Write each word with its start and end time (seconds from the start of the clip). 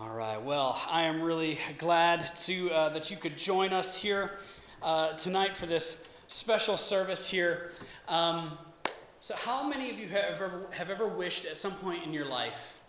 All 0.00 0.16
right. 0.16 0.42
Well, 0.42 0.82
I 0.90 1.04
am 1.04 1.22
really 1.22 1.56
glad 1.78 2.18
to 2.38 2.68
uh, 2.72 2.88
that 2.88 3.12
you 3.12 3.16
could 3.16 3.38
join 3.38 3.72
us 3.72 3.96
here 3.96 4.32
uh, 4.82 5.12
tonight 5.12 5.54
for 5.54 5.66
this 5.66 5.98
special 6.26 6.76
service 6.76 7.30
here. 7.30 7.70
Um, 8.08 8.58
so, 9.20 9.36
how 9.36 9.68
many 9.68 9.90
of 9.90 9.98
you 10.00 10.08
have 10.08 10.24
ever, 10.24 10.66
have 10.72 10.90
ever 10.90 11.06
wished 11.06 11.44
at 11.44 11.56
some 11.56 11.74
point 11.74 12.02
in 12.02 12.12
your 12.12 12.24
life 12.24 12.80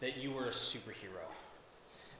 that 0.00 0.16
you 0.16 0.30
were 0.30 0.46
a 0.46 0.50
superhero? 0.50 1.28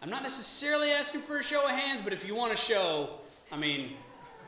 I'm 0.02 0.10
not 0.10 0.22
necessarily 0.22 0.90
asking 0.90 1.22
for 1.22 1.38
a 1.38 1.42
show 1.42 1.64
of 1.64 1.70
hands, 1.70 2.02
but 2.02 2.12
if 2.12 2.28
you 2.28 2.34
want 2.34 2.50
to 2.50 2.58
show, 2.58 3.08
I 3.50 3.56
mean, 3.56 3.94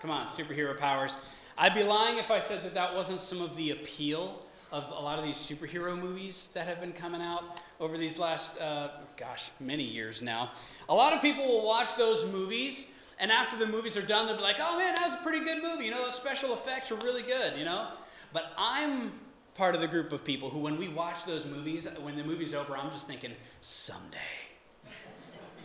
come 0.03 0.11
on, 0.11 0.27
superhero 0.27 0.77
powers. 0.77 1.17
I'd 1.57 1.75
be 1.75 1.83
lying 1.83 2.19
if 2.19 2.31
I 2.31 2.41
said 2.41 2.63
that 2.63 2.75
that 2.75 2.95
wasn't 2.95 3.23
some 3.23 3.41
of 3.41 3.57
the 3.57 3.71
appeal 3.71 4.43
of 4.71 4.91
a 4.91 5.01
lot 5.01 5.19
of 5.19 5.25
these 5.25 5.37
superhero 5.37 5.99
movies 5.99 6.51
that 6.55 6.67
have 6.67 6.81
been 6.81 6.93
coming 6.93 7.23
out 7.23 7.63
over 7.81 7.97
these 7.97 8.19
last, 8.19 8.61
uh, 8.61 8.89
gosh, 9.17 9.51
many 9.61 9.83
years 9.83 10.21
now. 10.21 10.51
A 10.89 10.95
lot 10.95 11.13
of 11.13 11.23
people 11.23 11.47
will 11.47 11.65
watch 11.65 11.97
those 11.97 12.27
movies, 12.27 12.89
and 13.19 13.31
after 13.31 13.57
the 13.57 13.67
movies 13.67 13.97
are 13.97 14.03
done, 14.03 14.27
they'll 14.27 14.37
be 14.37 14.43
like, 14.43 14.59
oh 14.61 14.79
man, 14.79 14.95
that 14.95 15.05
was 15.05 15.15
a 15.15 15.23
pretty 15.23 15.45
good 15.45 15.63
movie. 15.63 15.87
You 15.87 15.91
know, 15.91 16.05
those 16.05 16.15
special 16.15 16.53
effects 16.53 16.91
were 16.91 16.99
really 16.99 17.23
good, 17.23 17.59
you 17.59 17.65
know? 17.65 17.89
But 18.33 18.53
I'm 18.59 19.13
part 19.55 19.75
of 19.75 19.81
the 19.81 19.89
group 19.89 20.13
of 20.13 20.23
people 20.25 20.51
who, 20.51 20.61
when 20.61 20.79
we 20.79 20.89
watch 20.89 21.25
those 21.25 21.47
movies, 21.47 21.89
when 22.03 22.17
the 22.17 22.25
movie's 22.25 22.55
over, 22.55 22.77
I'm 22.77 22.91
just 22.91 23.07
thinking, 23.07 23.33
someday, 23.61 24.19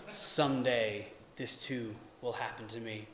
someday, 0.07 1.07
this 1.35 1.57
too 1.57 1.93
will 2.21 2.31
happen 2.31 2.67
to 2.67 2.79
me. 2.79 3.07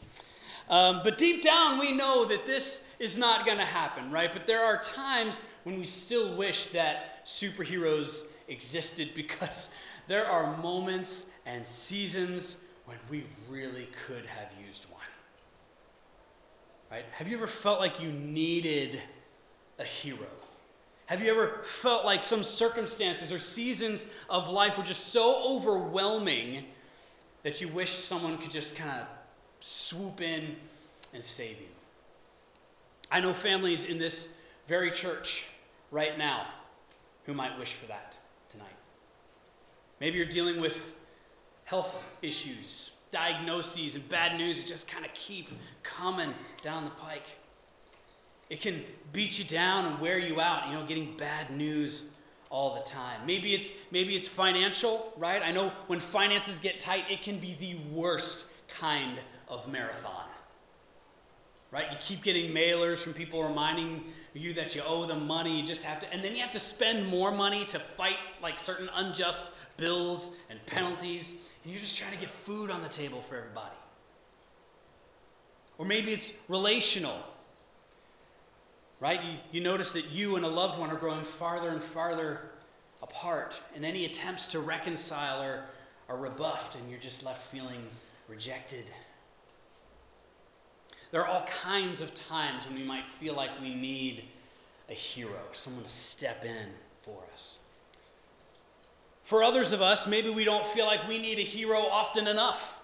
Um, 0.69 1.01
but 1.03 1.17
deep 1.17 1.41
down, 1.41 1.79
we 1.79 1.91
know 1.91 2.25
that 2.25 2.45
this 2.45 2.83
is 2.99 3.17
not 3.17 3.45
going 3.45 3.57
to 3.57 3.65
happen, 3.65 4.11
right? 4.11 4.31
But 4.31 4.45
there 4.45 4.63
are 4.63 4.77
times 4.77 5.41
when 5.63 5.77
we 5.77 5.83
still 5.83 6.35
wish 6.35 6.67
that 6.67 7.25
superheroes 7.25 8.25
existed 8.47 9.11
because 9.15 9.71
there 10.07 10.25
are 10.25 10.55
moments 10.57 11.27
and 11.45 11.65
seasons 11.65 12.57
when 12.85 12.97
we 13.09 13.23
really 13.49 13.87
could 14.07 14.25
have 14.25 14.49
used 14.65 14.85
one. 14.91 15.01
Right? 16.91 17.05
Have 17.11 17.27
you 17.27 17.37
ever 17.37 17.47
felt 17.47 17.79
like 17.79 18.01
you 18.01 18.11
needed 18.11 18.99
a 19.77 19.83
hero? 19.83 20.27
Have 21.05 21.23
you 21.23 21.31
ever 21.31 21.61
felt 21.63 22.05
like 22.05 22.23
some 22.23 22.43
circumstances 22.43 23.31
or 23.31 23.39
seasons 23.39 24.05
of 24.29 24.49
life 24.49 24.77
were 24.77 24.83
just 24.83 25.07
so 25.07 25.41
overwhelming 25.43 26.65
that 27.41 27.61
you 27.61 27.67
wish 27.67 27.91
someone 27.91 28.37
could 28.37 28.51
just 28.51 28.75
kind 28.75 28.91
of 28.91 29.07
swoop 29.59 30.21
in 30.21 30.55
and 31.13 31.23
save 31.23 31.59
you? 31.59 31.67
I 33.11 33.19
know 33.19 33.33
families 33.33 33.85
in 33.85 33.97
this 33.97 34.29
very 34.67 34.91
church 34.91 35.47
right 35.91 36.17
now 36.17 36.45
who 37.25 37.33
might 37.33 37.57
wish 37.57 37.73
for 37.73 37.87
that 37.87 38.17
tonight. 38.49 38.67
Maybe 39.99 40.17
you're 40.17 40.27
dealing 40.27 40.61
with 40.61 40.93
health 41.65 42.03
issues, 42.21 42.91
diagnoses, 43.11 43.95
and 43.95 44.07
bad 44.09 44.37
news 44.37 44.57
that 44.57 44.67
just 44.67 44.87
kind 44.87 45.05
of 45.05 45.13
keep 45.13 45.49
coming 45.83 46.29
down 46.61 46.85
the 46.85 46.91
pike. 46.91 47.37
It 48.49 48.61
can 48.61 48.81
beat 49.13 49.37
you 49.37 49.45
down 49.45 49.85
and 49.85 49.99
wear 49.99 50.17
you 50.17 50.39
out, 50.39 50.67
you 50.67 50.73
know, 50.73 50.85
getting 50.85 51.15
bad 51.17 51.51
news 51.51 52.05
all 52.49 52.73
the 52.73 52.81
time. 52.81 53.19
Maybe 53.25 53.53
it's 53.53 53.71
maybe 53.91 54.15
it's 54.15 54.27
financial, 54.27 55.13
right? 55.17 55.41
I 55.43 55.51
know 55.51 55.71
when 55.87 55.99
finances 55.99 56.57
get 56.59 56.79
tight, 56.79 57.05
it 57.09 57.21
can 57.21 57.37
be 57.39 57.55
the 57.59 57.75
worst 57.93 58.47
kind 58.67 59.19
of 59.49 59.67
marathon 59.71 60.29
right? 61.71 61.91
You 61.91 61.97
keep 62.01 62.23
getting 62.23 62.51
mailers 62.51 62.97
from 62.97 63.13
people 63.13 63.43
reminding 63.43 64.03
you 64.33 64.53
that 64.53 64.75
you 64.75 64.81
owe 64.85 65.05
them 65.05 65.27
money. 65.27 65.59
You 65.59 65.65
just 65.65 65.83
have 65.83 65.99
to, 65.99 66.11
and 66.11 66.23
then 66.23 66.33
you 66.33 66.41
have 66.41 66.51
to 66.51 66.59
spend 66.59 67.05
more 67.05 67.31
money 67.31 67.65
to 67.65 67.79
fight 67.79 68.17
like 68.41 68.59
certain 68.59 68.89
unjust 68.95 69.51
bills 69.77 70.35
and 70.49 70.63
penalties, 70.65 71.35
and 71.63 71.71
you're 71.71 71.79
just 71.79 71.97
trying 71.97 72.13
to 72.13 72.19
get 72.19 72.29
food 72.29 72.71
on 72.71 72.81
the 72.81 72.89
table 72.89 73.21
for 73.21 73.37
everybody. 73.37 73.75
Or 75.77 75.85
maybe 75.85 76.11
it's 76.11 76.33
relational, 76.47 77.17
right? 78.99 79.23
You, 79.23 79.31
you 79.51 79.61
notice 79.61 79.91
that 79.93 80.11
you 80.11 80.35
and 80.35 80.45
a 80.45 80.49
loved 80.49 80.79
one 80.79 80.89
are 80.89 80.97
growing 80.97 81.23
farther 81.23 81.69
and 81.69 81.81
farther 81.81 82.41
apart, 83.01 83.61
and 83.75 83.85
any 83.85 84.05
attempts 84.05 84.47
to 84.47 84.59
reconcile 84.59 85.41
are, 85.41 85.63
are 86.09 86.17
rebuffed, 86.17 86.75
and 86.75 86.89
you're 86.89 86.99
just 86.99 87.23
left 87.23 87.43
feeling 87.43 87.81
rejected 88.27 88.85
there 91.11 91.21
are 91.21 91.27
all 91.27 91.43
kinds 91.43 92.01
of 92.01 92.13
times 92.13 92.67
when 92.67 92.75
we 92.75 92.83
might 92.83 93.05
feel 93.05 93.33
like 93.33 93.49
we 93.61 93.73
need 93.73 94.23
a 94.89 94.93
hero, 94.93 95.39
someone 95.51 95.83
to 95.83 95.89
step 95.89 96.45
in 96.45 96.67
for 97.03 97.23
us. 97.31 97.59
For 99.23 99.43
others 99.43 99.71
of 99.73 99.81
us, 99.81 100.07
maybe 100.07 100.29
we 100.29 100.43
don't 100.43 100.65
feel 100.65 100.85
like 100.85 101.07
we 101.07 101.19
need 101.19 101.37
a 101.37 101.43
hero 101.43 101.77
often 101.77 102.27
enough. 102.27 102.79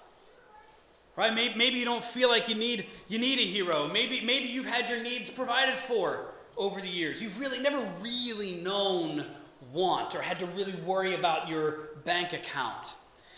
Right? 1.16 1.34
Maybe, 1.34 1.80
you 1.80 1.86
don't 1.86 2.04
feel 2.04 2.28
like 2.28 2.50
you 2.50 2.56
need, 2.56 2.88
you 3.08 3.18
need 3.18 3.40
a 3.40 3.46
hero. 3.46 3.88
Maybe, 3.88 4.22
maybe 4.22 4.50
you've 4.50 4.66
had 4.66 4.90
your 4.90 5.02
needs 5.02 5.30
provided 5.30 5.76
for 5.76 6.34
over 6.58 6.82
the 6.82 6.90
years. 6.90 7.22
You've 7.22 7.40
really 7.40 7.60
never 7.60 7.82
really 8.02 8.56
known 8.56 9.26
want 9.72 10.14
or 10.16 10.22
had 10.22 10.40
to 10.40 10.46
really 10.48 10.74
worry 10.86 11.16
about 11.16 11.48
your 11.48 11.90
bank 12.04 12.34
account. 12.34 12.96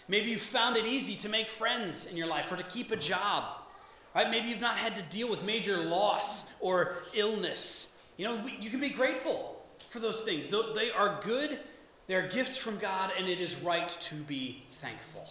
Maybe 0.07 0.31
you 0.31 0.37
found 0.37 0.75
it 0.75 0.85
easy 0.85 1.15
to 1.17 1.29
make 1.29 1.49
friends 1.49 2.07
in 2.07 2.17
your 2.17 2.27
life 2.27 2.51
or 2.51 2.55
to 2.55 2.63
keep 2.63 2.91
a 2.91 2.95
job. 2.95 3.43
Right? 4.17 4.31
Maybe 4.31 4.47
you've 4.47 4.59
not 4.59 4.77
had 4.77 4.95
to 4.95 5.03
deal 5.03 5.29
with 5.29 5.45
major 5.45 5.77
loss 5.77 6.49
or 6.59 6.95
illness. 7.13 7.91
You 8.17 8.25
know, 8.25 8.41
you 8.59 8.71
can 8.71 8.79
be 8.79 8.89
grateful 8.89 9.63
for 9.91 9.99
those 9.99 10.21
things. 10.21 10.47
They 10.47 10.89
are 10.89 11.19
good, 11.23 11.59
they 12.07 12.15
are 12.15 12.27
gifts 12.27 12.57
from 12.57 12.79
God, 12.79 13.11
and 13.15 13.29
it 13.29 13.39
is 13.39 13.61
right 13.61 13.87
to 13.87 14.15
be 14.15 14.63
thankful. 14.81 15.29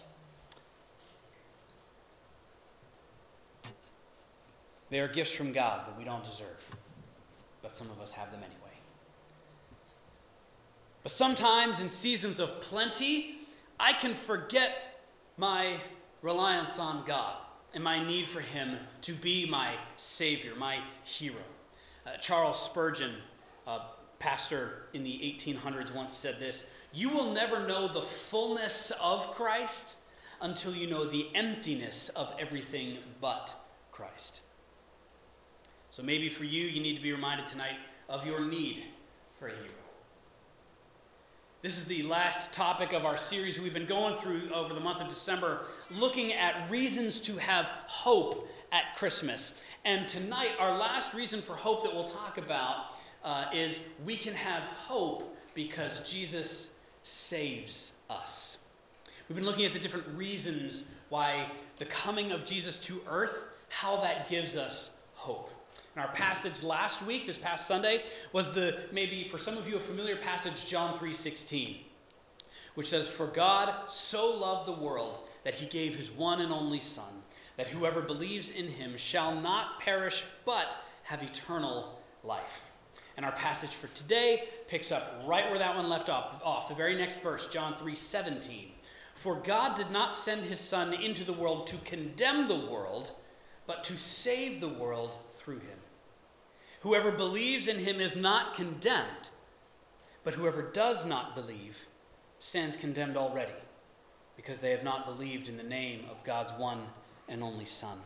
They 4.89 5.01
are 5.01 5.09
gifts 5.09 5.35
from 5.35 5.51
God 5.51 5.89
that 5.89 5.99
we 5.99 6.05
don't 6.05 6.25
deserve, 6.25 6.77
but 7.63 7.73
some 7.73 7.91
of 7.91 8.01
us 8.01 8.13
have 8.13 8.31
them 8.31 8.43
anyway. 8.45 8.77
But 11.03 11.11
sometimes 11.11 11.81
in 11.81 11.89
seasons 11.89 12.39
of 12.39 12.61
plenty, 12.61 13.39
I 13.81 13.95
can 13.95 14.15
forget 14.15 15.01
my 15.39 15.73
reliance 16.23 16.79
on 16.79 17.05
God 17.05 17.35
and 17.76 17.84
my 17.84 18.03
need 18.03 18.26
for 18.26 18.41
him 18.41 18.78
to 19.03 19.12
be 19.12 19.47
my 19.47 19.70
Savior, 19.97 20.53
my 20.56 20.78
hero. 21.04 21.37
Uh, 22.06 22.16
Charles 22.16 22.59
Spurgeon, 22.59 23.12
uh, 23.66 23.81
pastor 24.19 24.84
in 24.94 25.04
the 25.04 25.12
1800s, 25.12 25.94
once 25.94 26.14
said 26.14 26.41
this 26.41 26.64
You 26.94 27.10
will 27.10 27.34
never 27.34 27.69
know 27.69 27.87
the 27.87 28.00
fullness 28.00 28.92
of 28.98 29.31
Christ 29.34 29.98
until 30.41 30.75
you 30.75 30.87
know 30.87 31.04
the 31.04 31.28
emptiness 31.34 32.09
of 32.10 32.32
everything 32.38 32.97
but 33.20 33.54
Christ. 33.93 34.41
So 35.91 36.03
maybe 36.03 36.31
for 36.31 36.44
you, 36.44 36.62
you 36.62 36.81
need 36.81 36.97
to 36.97 37.03
be 37.03 37.12
reminded 37.12 37.47
tonight 37.47 37.76
of 38.08 38.26
your 38.26 38.41
need 38.47 38.84
for 39.38 39.48
a 39.48 39.54
hero. 39.54 39.86
This 41.66 41.78
is 41.78 41.87
the 41.87 42.04
last 42.04 42.53
topic 42.53 42.93
of 42.93 43.04
our 43.04 43.16
series 43.16 43.60
we've 43.60 43.75
been 43.75 43.87
going 43.87 44.15
through 44.15 44.43
over 44.54 44.72
the 44.72 44.78
month 44.78 45.00
of 45.00 45.09
December, 45.09 45.65
looking 45.91 46.32
at 46.32 46.71
reasons 46.71 47.21
to 47.22 47.37
have 47.38 47.65
hope 47.88 48.49
at 48.71 48.94
Christmas. 48.94 49.60
And 49.84 50.06
tonight, 50.06 50.53
our 50.60 50.78
last 50.78 51.12
reason 51.12 51.43
for 51.43 51.56
hope 51.56 51.82
that 51.82 51.93
we'll 51.93 52.05
talk 52.05 52.38
about 52.38 52.93
uh, 53.25 53.47
is 53.53 53.81
we 54.05 54.16
can 54.16 54.32
have 54.32 54.62
hope 54.62 55.37
because 55.55 56.09
Jesus 56.09 56.75
saves 57.03 57.94
us. 58.10 58.59
We've 59.28 59.34
been 59.34 59.44
looking 59.44 59.65
at 59.65 59.72
the 59.72 59.81
different 59.81 60.06
reasons 60.15 60.87
why 61.09 61.50
the 61.78 61.87
coming 61.87 62.31
of 62.31 62.44
Jesus 62.44 62.78
to 62.82 63.00
earth, 63.09 63.49
how 63.71 64.00
that 64.03 64.28
gives 64.28 64.56
us 64.56 64.93
hope. 65.15 65.50
And 65.97 66.05
our 66.05 66.12
passage 66.12 66.62
last 66.62 67.01
week, 67.07 67.27
this 67.27 67.39
past 67.39 67.67
Sunday, 67.67 68.03
was 68.34 68.53
the 68.53 68.81
maybe 68.93 69.25
for 69.29 69.39
some 69.39 69.57
of 69.57 69.67
you 69.67 69.77
a 69.77 69.81
familiar 69.81 70.17
passage, 70.17 70.67
John 70.67 70.95
3:16, 70.95 71.79
which 72.75 72.91
says, 72.91 73.09
For 73.09 73.29
God 73.29 73.75
so 73.89 74.37
loved 74.37 74.69
the 74.69 74.85
world 74.85 75.20
that 75.43 75.55
he 75.55 75.65
gave 75.65 75.97
his 75.97 76.11
one 76.11 76.43
and 76.43 76.53
only 76.53 76.81
Son, 76.81 77.23
that 77.56 77.69
whoever 77.69 78.03
believes 78.03 78.50
in 78.50 78.69
him 78.69 78.99
shall 78.99 79.35
not 79.41 79.81
perish, 79.81 80.25
but 80.44 80.76
have 81.05 81.23
eternal 81.23 81.99
life. 82.23 82.73
And 83.17 83.25
our 83.25 83.32
passage 83.32 83.70
for 83.70 83.87
today 83.88 84.49
picks 84.69 84.93
up 84.93 85.23
right 85.25 85.49
where 85.49 85.59
that 85.59 85.76
one 85.76 85.88
left 85.88 86.11
off, 86.11 86.43
off 86.44 86.69
the 86.69 86.75
very 86.75 86.94
next 86.94 87.23
verse, 87.23 87.47
John 87.47 87.75
3:17. 87.75 88.70
For 89.15 89.37
God 89.37 89.76
did 89.76 89.91
not 89.91 90.15
send 90.15 90.44
his 90.44 90.61
Son 90.61 90.93
into 90.93 91.25
the 91.25 91.32
world 91.32 91.67
to 91.69 91.79
condemn 91.79 92.49
the 92.49 92.67
world, 92.70 93.12
but 93.67 93.82
to 93.85 93.97
save 93.97 94.61
the 94.61 94.69
world 94.69 95.17
through 95.31 95.61
him. 95.61 95.79
Whoever 96.87 97.11
believes 97.11 97.67
in 97.67 97.81
him 97.81 98.00
is 98.00 98.15
not 98.15 98.55
condemned, 98.55 99.29
but 100.23 100.35
whoever 100.35 100.62
does 100.62 101.05
not 101.05 101.35
believe 101.35 101.85
stands 102.38 102.77
condemned 102.77 103.17
already, 103.17 103.59
because 104.37 104.61
they 104.61 104.71
have 104.71 104.85
not 104.85 105.05
believed 105.05 105.49
in 105.49 105.56
the 105.56 105.65
name 105.65 106.05
of 106.09 106.23
God's 106.23 106.53
one 106.53 106.79
and 107.29 107.43
only 107.43 107.65
Son. 107.65 107.99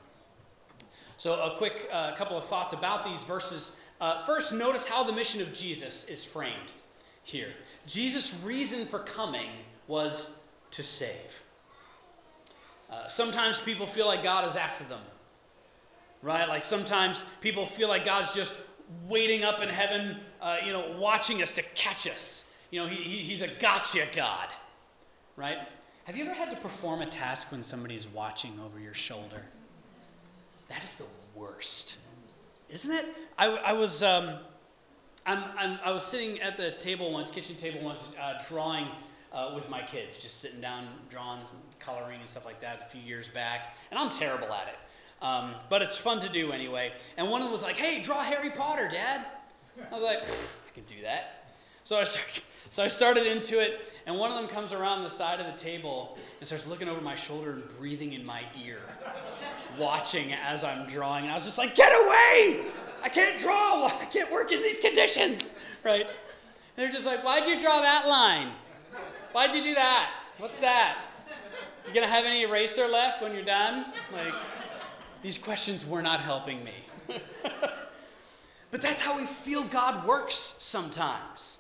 So, 1.19 1.35
a 1.43 1.59
quick 1.59 1.91
uh, 1.93 2.15
couple 2.15 2.39
of 2.39 2.47
thoughts 2.47 2.73
about 2.73 3.05
these 3.05 3.23
verses. 3.25 3.73
Uh, 4.01 4.25
first, 4.25 4.55
notice 4.55 4.87
how 4.87 5.05
the 5.05 5.13
mission 5.13 5.43
of 5.43 5.53
Jesus 5.53 6.05
is 6.05 6.25
framed 6.25 6.73
here. 7.23 7.53
Jesus' 7.87 8.35
reason 8.43 8.87
for 8.87 9.01
coming 9.01 9.51
was 9.89 10.39
to 10.71 10.83
save. 10.83 11.43
Uh, 12.91 13.07
sometimes 13.09 13.61
people 13.61 13.85
feel 13.85 14.07
like 14.07 14.23
God 14.23 14.49
is 14.49 14.57
after 14.57 14.85
them, 14.85 15.03
right? 16.23 16.49
Like 16.49 16.63
sometimes 16.63 17.27
people 17.43 17.67
feel 17.67 17.91
like 17.91 18.07
God's 18.07 18.35
just 18.35 18.57
waiting 19.09 19.45
up 19.45 19.63
in 19.63 19.69
heaven, 19.69 20.17
uh, 20.41 20.59
you 20.65 20.73
know, 20.73 20.97
watching 20.99 21.43
us 21.43 21.53
to 21.55 21.63
catch 21.75 22.07
us. 22.09 22.51
You 22.71 22.81
know, 22.81 22.87
he, 22.87 23.03
he, 23.03 23.17
he's 23.19 23.43
a 23.43 23.49
gotcha 23.49 24.07
God, 24.15 24.49
right? 25.37 25.59
Have 26.05 26.17
you 26.17 26.25
ever 26.25 26.35
had 26.35 26.51
to 26.51 26.57
perform 26.57 27.03
a 27.03 27.07
task 27.07 27.51
when 27.53 27.63
somebody's 27.63 28.07
watching 28.09 28.59
over 28.65 28.81
your 28.81 28.95
shoulder? 28.95 29.45
That 30.69 30.83
is 30.83 30.95
the 30.95 31.05
worst, 31.35 31.99
isn't 32.69 32.93
it? 32.93 33.07
I, 33.39 33.49
I 33.49 33.73
was 33.73 34.03
um, 34.03 34.39
I'm, 35.27 35.45
I'm, 35.59 35.79
i 35.85 35.91
was 35.91 36.05
sitting 36.05 36.41
at 36.41 36.57
the 36.57 36.73
table 36.73 37.13
once, 37.13 37.31
kitchen 37.31 37.57
table 37.57 37.81
once, 37.83 38.15
uh, 38.21 38.41
drawing 38.49 38.87
uh, 39.33 39.53
with 39.55 39.69
my 39.69 39.83
kids, 39.83 40.17
just 40.17 40.39
sitting 40.39 40.61
down, 40.61 40.87
drawing 41.11 41.41
and 41.41 41.49
coloring 41.79 42.21
and 42.21 42.29
stuff 42.29 42.45
like 42.45 42.61
that 42.61 42.81
a 42.81 42.85
few 42.85 43.01
years 43.01 43.29
back, 43.29 43.75
and 43.91 43.99
I'm 43.99 44.11
terrible 44.11 44.53
at 44.53 44.69
it. 44.69 44.77
Um, 45.23 45.55
but 45.69 45.83
it's 45.83 45.97
fun 45.97 46.21
to 46.21 46.29
do 46.29 46.53
anyway. 46.53 46.93
And 47.17 47.31
one 47.31 47.41
of 47.41 47.47
them 47.47 47.53
was 47.53 47.63
like, 47.63 47.77
"Hey, 47.77 48.03
draw 48.03 48.23
Harry 48.23 48.51
Potter, 48.51 48.89
Dad." 48.89 49.27
I 49.91 49.95
was 49.95 50.03
like, 50.03 50.23
"I 50.23 50.75
can 50.75 50.85
do 50.85 51.03
that." 51.03 51.45
So 51.85 51.99
I, 51.99 52.05
started, 52.05 52.43
so 52.71 52.85
I 52.85 52.89
started 52.89 53.27
into 53.27 53.61
it, 53.61 53.93
and 54.07 54.17
one 54.17 54.31
of 54.31 54.37
them 54.37 54.49
comes 54.49 54.73
around 54.73 55.03
the 55.03 55.11
side 55.11 55.41
of 55.41 55.47
the 55.47 55.59
table 55.59 56.17
and 56.39 56.47
starts 56.47 56.67
looking 56.67 56.89
over 56.89 57.01
my 57.01 57.15
shoulder 57.15 57.53
and 57.53 57.69
breathing 57.79 58.15
in 58.15 58.25
my 58.25 58.43
ear, 58.65 58.79
watching 59.79 60.33
as 60.33 60.65
I'm 60.65 60.87
drawing. 60.87 61.25
And 61.25 61.33
I 61.33 61.35
was 61.35 61.45
just 61.45 61.59
like, 61.59 61.75
"Get 61.75 61.93
away! 61.93 62.65
I 63.03 63.09
can't 63.11 63.39
draw. 63.39 63.87
I 64.01 64.07
can't 64.07 64.31
work 64.33 64.53
in 64.53 64.63
these 64.63 64.81
conditions." 64.81 65.53
Right? 65.85 66.07
And 66.07 66.15
they're 66.77 66.93
just 66.93 67.07
like, 67.07 67.23
"Why'd 67.23 67.47
you 67.47 67.61
draw 67.61 67.81
that 67.83 68.07
line? 68.09 68.49
Why'd 69.33 69.53
you 69.53 69.63
do 69.63 69.75
that? 69.75 70.11
What's 70.39 70.59
that? 70.61 71.05
You 71.87 71.95
gonna 71.95 72.07
have 72.07 72.25
any 72.25 72.43
eraser 72.43 72.89
left 72.89 73.21
when 73.21 73.35
you're 73.35 73.45
done?" 73.45 73.93
Like. 74.15 74.33
These 75.23 75.39
questions 75.39 75.87
were 75.87 76.03
not 76.03 76.21
helping 76.21 76.65
me. 76.65 76.73
but 78.71 78.81
that's 78.81 79.01
how 79.01 79.17
we 79.17 79.27
feel 79.27 79.65
God 79.65 80.07
works 80.07 80.57
sometimes. 80.59 81.59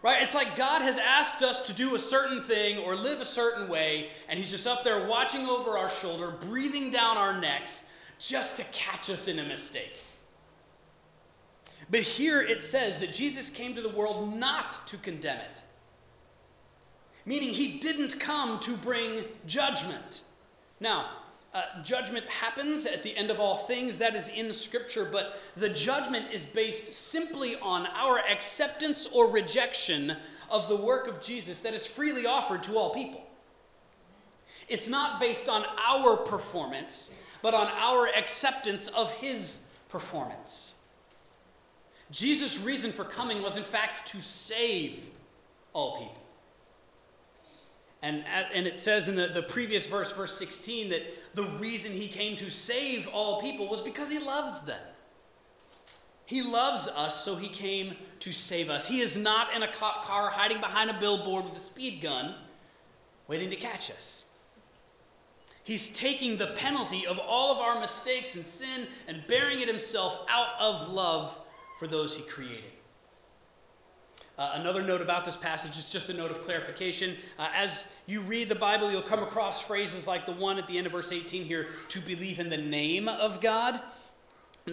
Right? 0.00 0.22
It's 0.22 0.34
like 0.34 0.54
God 0.54 0.80
has 0.82 0.96
asked 0.98 1.42
us 1.42 1.62
to 1.66 1.74
do 1.74 1.96
a 1.96 1.98
certain 1.98 2.40
thing 2.40 2.78
or 2.78 2.94
live 2.94 3.20
a 3.20 3.24
certain 3.24 3.68
way, 3.68 4.10
and 4.28 4.38
He's 4.38 4.50
just 4.50 4.66
up 4.66 4.84
there 4.84 5.08
watching 5.08 5.46
over 5.46 5.76
our 5.76 5.88
shoulder, 5.88 6.34
breathing 6.48 6.90
down 6.90 7.16
our 7.16 7.40
necks, 7.40 7.84
just 8.20 8.56
to 8.58 8.64
catch 8.72 9.10
us 9.10 9.26
in 9.26 9.40
a 9.40 9.44
mistake. 9.44 9.98
But 11.90 12.02
here 12.02 12.42
it 12.42 12.62
says 12.62 12.98
that 12.98 13.12
Jesus 13.12 13.50
came 13.50 13.74
to 13.74 13.80
the 13.80 13.88
world 13.88 14.36
not 14.36 14.80
to 14.86 14.96
condemn 14.98 15.38
it, 15.38 15.62
meaning 17.26 17.48
He 17.48 17.80
didn't 17.80 18.20
come 18.20 18.60
to 18.60 18.76
bring 18.76 19.24
judgment. 19.46 20.22
Now, 20.78 21.06
uh, 21.54 21.62
judgment 21.82 22.26
happens 22.26 22.86
at 22.86 23.02
the 23.02 23.16
end 23.16 23.30
of 23.30 23.40
all 23.40 23.56
things. 23.56 23.98
That 23.98 24.14
is 24.14 24.28
in 24.28 24.52
Scripture, 24.52 25.04
but 25.10 25.40
the 25.56 25.70
judgment 25.70 26.26
is 26.32 26.44
based 26.44 26.92
simply 26.92 27.56
on 27.56 27.86
our 27.94 28.18
acceptance 28.18 29.08
or 29.12 29.30
rejection 29.30 30.14
of 30.50 30.68
the 30.68 30.76
work 30.76 31.08
of 31.08 31.20
Jesus 31.22 31.60
that 31.60 31.74
is 31.74 31.86
freely 31.86 32.26
offered 32.26 32.62
to 32.64 32.76
all 32.76 32.92
people. 32.94 33.24
It's 34.68 34.88
not 34.88 35.20
based 35.20 35.48
on 35.48 35.64
our 35.86 36.16
performance, 36.16 37.12
but 37.40 37.54
on 37.54 37.66
our 37.68 38.08
acceptance 38.08 38.88
of 38.88 39.10
His 39.12 39.60
performance. 39.88 40.74
Jesus' 42.10 42.60
reason 42.60 42.92
for 42.92 43.04
coming 43.04 43.42
was, 43.42 43.56
in 43.56 43.64
fact, 43.64 44.06
to 44.08 44.20
save 44.20 45.02
all 45.72 45.98
people. 45.98 46.22
And, 48.02 48.24
and 48.54 48.66
it 48.66 48.76
says 48.76 49.08
in 49.08 49.16
the, 49.16 49.26
the 49.26 49.42
previous 49.42 49.86
verse, 49.86 50.12
verse 50.12 50.36
16, 50.38 50.90
that 50.90 51.02
the 51.34 51.42
reason 51.60 51.90
he 51.90 52.06
came 52.06 52.36
to 52.36 52.50
save 52.50 53.08
all 53.08 53.40
people 53.40 53.68
was 53.68 53.80
because 53.80 54.08
he 54.08 54.20
loves 54.20 54.60
them. 54.60 54.80
He 56.24 56.42
loves 56.42 56.88
us, 56.88 57.24
so 57.24 57.36
he 57.36 57.48
came 57.48 57.96
to 58.20 58.32
save 58.32 58.68
us. 58.68 58.86
He 58.86 59.00
is 59.00 59.16
not 59.16 59.54
in 59.54 59.62
a 59.62 59.72
cop 59.72 60.04
car 60.04 60.30
hiding 60.30 60.60
behind 60.60 60.90
a 60.90 61.00
billboard 61.00 61.44
with 61.44 61.56
a 61.56 61.60
speed 61.60 62.00
gun 62.00 62.34
waiting 63.28 63.50
to 63.50 63.56
catch 63.56 63.90
us. 63.90 64.26
He's 65.64 65.90
taking 65.90 66.36
the 66.36 66.48
penalty 66.48 67.06
of 67.06 67.18
all 67.18 67.52
of 67.52 67.58
our 67.58 67.80
mistakes 67.80 68.36
and 68.36 68.44
sin 68.44 68.86
and 69.06 69.22
bearing 69.26 69.60
it 69.60 69.68
himself 69.68 70.24
out 70.28 70.48
of 70.60 70.88
love 70.90 71.38
for 71.78 71.86
those 71.86 72.16
he 72.16 72.22
created. 72.24 72.77
Uh, 74.38 74.52
another 74.54 74.84
note 74.84 75.00
about 75.00 75.24
this 75.24 75.34
passage 75.34 75.76
is 75.76 75.90
just 75.90 76.10
a 76.10 76.14
note 76.14 76.30
of 76.30 76.42
clarification. 76.42 77.16
Uh, 77.40 77.48
as 77.52 77.88
you 78.06 78.20
read 78.20 78.48
the 78.48 78.54
Bible, 78.54 78.88
you'll 78.90 79.02
come 79.02 79.22
across 79.22 79.60
phrases 79.60 80.06
like 80.06 80.26
the 80.26 80.32
one 80.32 80.58
at 80.58 80.66
the 80.68 80.78
end 80.78 80.86
of 80.86 80.92
verse 80.92 81.10
18 81.10 81.42
here 81.42 81.66
to 81.88 81.98
believe 82.00 82.38
in 82.38 82.48
the 82.48 82.56
name 82.56 83.08
of 83.08 83.40
God 83.40 83.80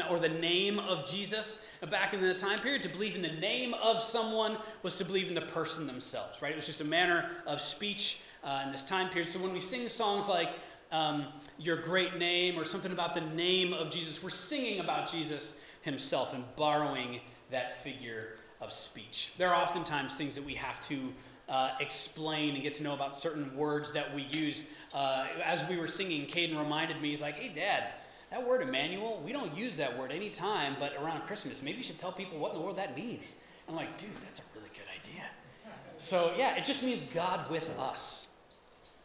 or 0.08 0.20
the 0.20 0.30
name 0.30 0.78
of 0.78 1.04
Jesus. 1.10 1.66
Uh, 1.82 1.88
back 1.88 2.14
in 2.14 2.22
the 2.22 2.36
time 2.36 2.60
period, 2.60 2.84
to 2.84 2.90
believe 2.90 3.16
in 3.16 3.24
the 3.24 3.34
name 3.42 3.74
of 3.76 4.00
someone 4.00 4.58
was 4.84 5.00
to 5.00 5.06
believe 5.06 5.30
in 5.30 5.34
the 5.34 5.42
person 5.42 5.88
themselves, 5.88 6.44
right? 6.44 6.52
It 6.52 6.56
was 6.56 6.68
just 6.68 6.82
a 6.82 6.86
manner 6.86 7.32
of 7.48 7.60
speech 7.60 8.22
uh, 8.44 8.62
in 8.68 8.72
this 8.72 8.86
time 8.86 9.10
period. 9.10 9.32
So 9.32 9.40
when 9.40 9.52
we 9.52 9.60
sing 9.60 9.90
songs 9.90 10.30
like 10.30 10.50
um, 10.92 11.26
Your 11.58 11.78
Great 11.78 12.18
Name 12.18 12.60
or 12.60 12.66
something 12.66 12.92
about 12.92 13.16
the 13.16 13.22
name 13.22 13.74
of 13.74 13.90
Jesus, 13.90 14.22
we're 14.22 14.30
singing 14.30 14.80
about 14.80 15.10
Jesus 15.10 15.60
himself 15.82 16.36
and 16.36 16.44
borrowing 16.56 17.20
that 17.50 17.82
figure 17.84 18.36
of 18.66 18.74
speech. 18.74 19.32
There 19.38 19.54
are 19.54 19.62
oftentimes 19.62 20.16
things 20.18 20.36
that 20.36 20.44
we 20.44 20.56
have 20.56 20.82
to 20.82 20.98
uh, 21.48 21.76
explain 21.80 22.56
and 22.56 22.64
get 22.64 22.74
to 22.74 22.84
know 22.84 22.94
about 22.94 23.16
certain 23.16 23.56
words 23.56 23.94
that 23.94 24.14
we 24.14 24.24
use. 24.24 24.66
Uh, 24.94 25.28
as 25.44 25.68
we 25.70 25.78
were 25.78 25.88
singing, 25.88 26.26
Caden 26.26 26.58
reminded 26.58 27.00
me, 27.02 27.10
he's 27.10 27.22
like, 27.22 27.36
hey, 27.36 27.50
Dad, 27.54 27.86
that 28.32 28.46
word 28.46 28.62
Emmanuel, 28.62 29.22
we 29.24 29.32
don't 29.32 29.56
use 29.56 29.78
that 29.78 29.98
word 29.98 30.12
anytime 30.12 30.76
but 30.80 30.94
around 31.02 31.22
Christmas. 31.22 31.62
Maybe 31.62 31.78
you 31.78 31.84
should 31.84 32.00
tell 32.00 32.12
people 32.12 32.40
what 32.40 32.52
in 32.52 32.58
the 32.58 32.64
world 32.64 32.78
that 32.78 32.96
means. 32.96 33.36
I'm 33.70 33.76
like, 33.76 33.96
dude, 33.98 34.10
that's 34.24 34.40
a 34.40 34.44
really 34.56 34.70
good 34.74 34.88
idea. 35.00 35.24
So, 35.98 36.34
yeah, 36.38 36.58
it 36.58 36.66
just 36.66 36.84
means 36.84 37.06
God 37.06 37.50
with 37.50 37.70
us. 37.80 38.28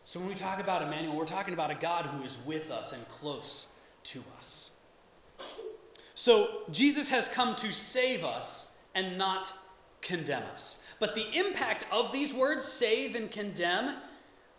So, 0.04 0.18
when 0.18 0.28
we 0.28 0.34
talk 0.34 0.58
about 0.58 0.82
Emmanuel, 0.82 1.16
we're 1.16 1.24
talking 1.24 1.54
about 1.54 1.70
a 1.70 1.76
God 1.76 2.04
who 2.06 2.24
is 2.24 2.38
with 2.44 2.70
us 2.70 2.92
and 2.92 3.06
close 3.06 3.68
to 4.04 4.24
us. 4.38 4.72
So, 6.14 6.62
Jesus 6.72 7.08
has 7.10 7.28
come 7.28 7.54
to 7.56 7.70
save 7.70 8.24
us 8.24 8.69
and 8.94 9.16
not 9.16 9.52
condemn 10.02 10.42
us. 10.52 10.78
But 10.98 11.14
the 11.14 11.26
impact 11.38 11.86
of 11.92 12.12
these 12.12 12.32
words, 12.32 12.64
save 12.64 13.14
and 13.14 13.30
condemn, 13.30 13.94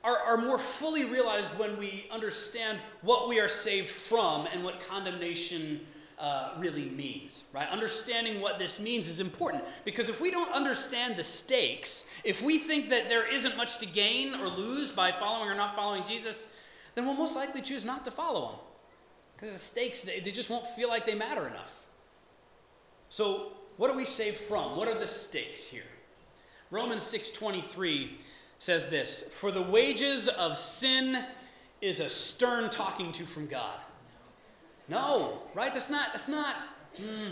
are, 0.04 0.18
are 0.18 0.38
more 0.38 0.58
fully 0.58 1.06
realized 1.06 1.58
when 1.60 1.78
we 1.78 2.06
understand 2.12 2.80
what 3.02 3.30
we 3.30 3.40
are 3.40 3.48
saved 3.48 3.90
from 3.90 4.48
and 4.54 4.64
what 4.64 4.80
condemnation 4.88 5.82
uh, 6.18 6.54
really 6.60 6.86
means, 6.86 7.46
right? 7.54 7.68
Understanding 7.70 8.42
what 8.42 8.60
this 8.60 8.80
means 8.80 9.08
is 9.08 9.20
important 9.20 9.64
because 9.86 10.08
if 10.08 10.22
we 10.22 10.30
don't 10.30 10.52
understand 10.54 11.16
the 11.16 11.24
stakes, 11.24 12.06
if 12.24 12.44
we 12.44 12.60
think 12.60 12.90
that 12.90 13.10
there 13.10 13.32
isn't 13.32 13.58
much 13.58 13.80
to 13.80 13.88
gain 13.88 14.36
or 14.36 14.48
lose 14.48 14.92
by 14.92 15.12
following 15.12 15.50
or 15.50 15.56
not 15.56 15.76
following 15.76 16.04
Jesus, 16.04 16.48
then 16.94 17.06
we'll 17.06 17.16
most 17.16 17.36
likely 17.36 17.62
choose 17.62 17.86
not 17.86 18.06
to 18.06 18.12
follow 18.12 18.50
him 18.50 18.60
because 19.36 19.54
the 19.54 19.60
stakes, 19.60 20.02
they, 20.02 20.20
they 20.20 20.30
just 20.30 20.52
won't 20.52 20.68
feel 20.68 20.90
like 20.90 21.08
they 21.08 21.16
matter 21.16 21.48
enough. 21.48 21.86
So 23.10 23.54
what 23.82 23.90
are 23.90 23.98
we 23.98 24.06
saved 24.06 24.38
from? 24.38 24.78
What 24.78 24.88
are 24.88 24.94
the 24.94 25.08
stakes 25.08 25.66
here? 25.66 25.82
Romans 26.70 27.02
6:23 27.02 28.16
says 28.60 28.90
this, 28.90 29.24
"For 29.34 29.50
the 29.50 29.64
wages 29.64 30.28
of 30.28 30.56
sin 30.56 31.26
is 31.82 32.00
a 32.00 32.08
stern 32.08 32.70
talking 32.70 33.12
to 33.14 33.26
from 33.26 33.48
God." 33.48 33.80
No, 34.88 35.42
right? 35.56 35.74
That's 35.74 35.90
not 35.90 36.10
that's 36.10 36.28
not 36.28 36.58
hmm, 36.96 37.32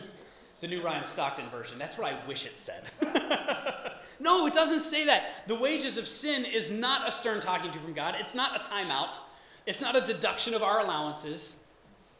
it's 0.49 0.61
the 0.61 0.67
new 0.67 0.81
Ryan 0.81 1.03
Stockton 1.03 1.47
version. 1.49 1.77
That's 1.77 1.99
what 1.99 2.11
I 2.11 2.17
wish 2.25 2.47
it 2.47 2.57
said. 2.57 2.89
no, 4.19 4.47
it 4.47 4.55
doesn't 4.55 4.79
say 4.79 5.05
that. 5.05 5.45
The 5.45 5.53
wages 5.53 5.99
of 5.99 6.07
sin 6.07 6.45
is 6.45 6.71
not 6.71 7.07
a 7.07 7.11
stern 7.11 7.41
talking 7.41 7.69
to 7.69 7.77
from 7.77 7.93
God. 7.93 8.15
It's 8.17 8.33
not 8.33 8.55
a 8.55 8.67
timeout. 8.67 9.19
It's 9.67 9.81
not 9.81 9.95
a 9.95 10.01
deduction 10.01 10.55
of 10.55 10.63
our 10.63 10.79
allowances. 10.79 11.57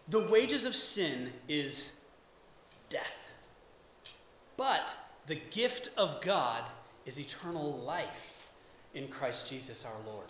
The 0.10 0.28
wages 0.30 0.68
of 0.68 0.76
sin 0.76 1.34
is 1.48 1.94
death. 2.90 3.19
But 4.60 4.98
the 5.28 5.40
gift 5.52 5.92
of 5.96 6.20
God 6.20 6.66
is 7.06 7.18
eternal 7.18 7.80
life 7.80 8.50
in 8.94 9.08
Christ 9.08 9.50
Jesus 9.50 9.86
our 9.86 9.96
Lord. 10.06 10.28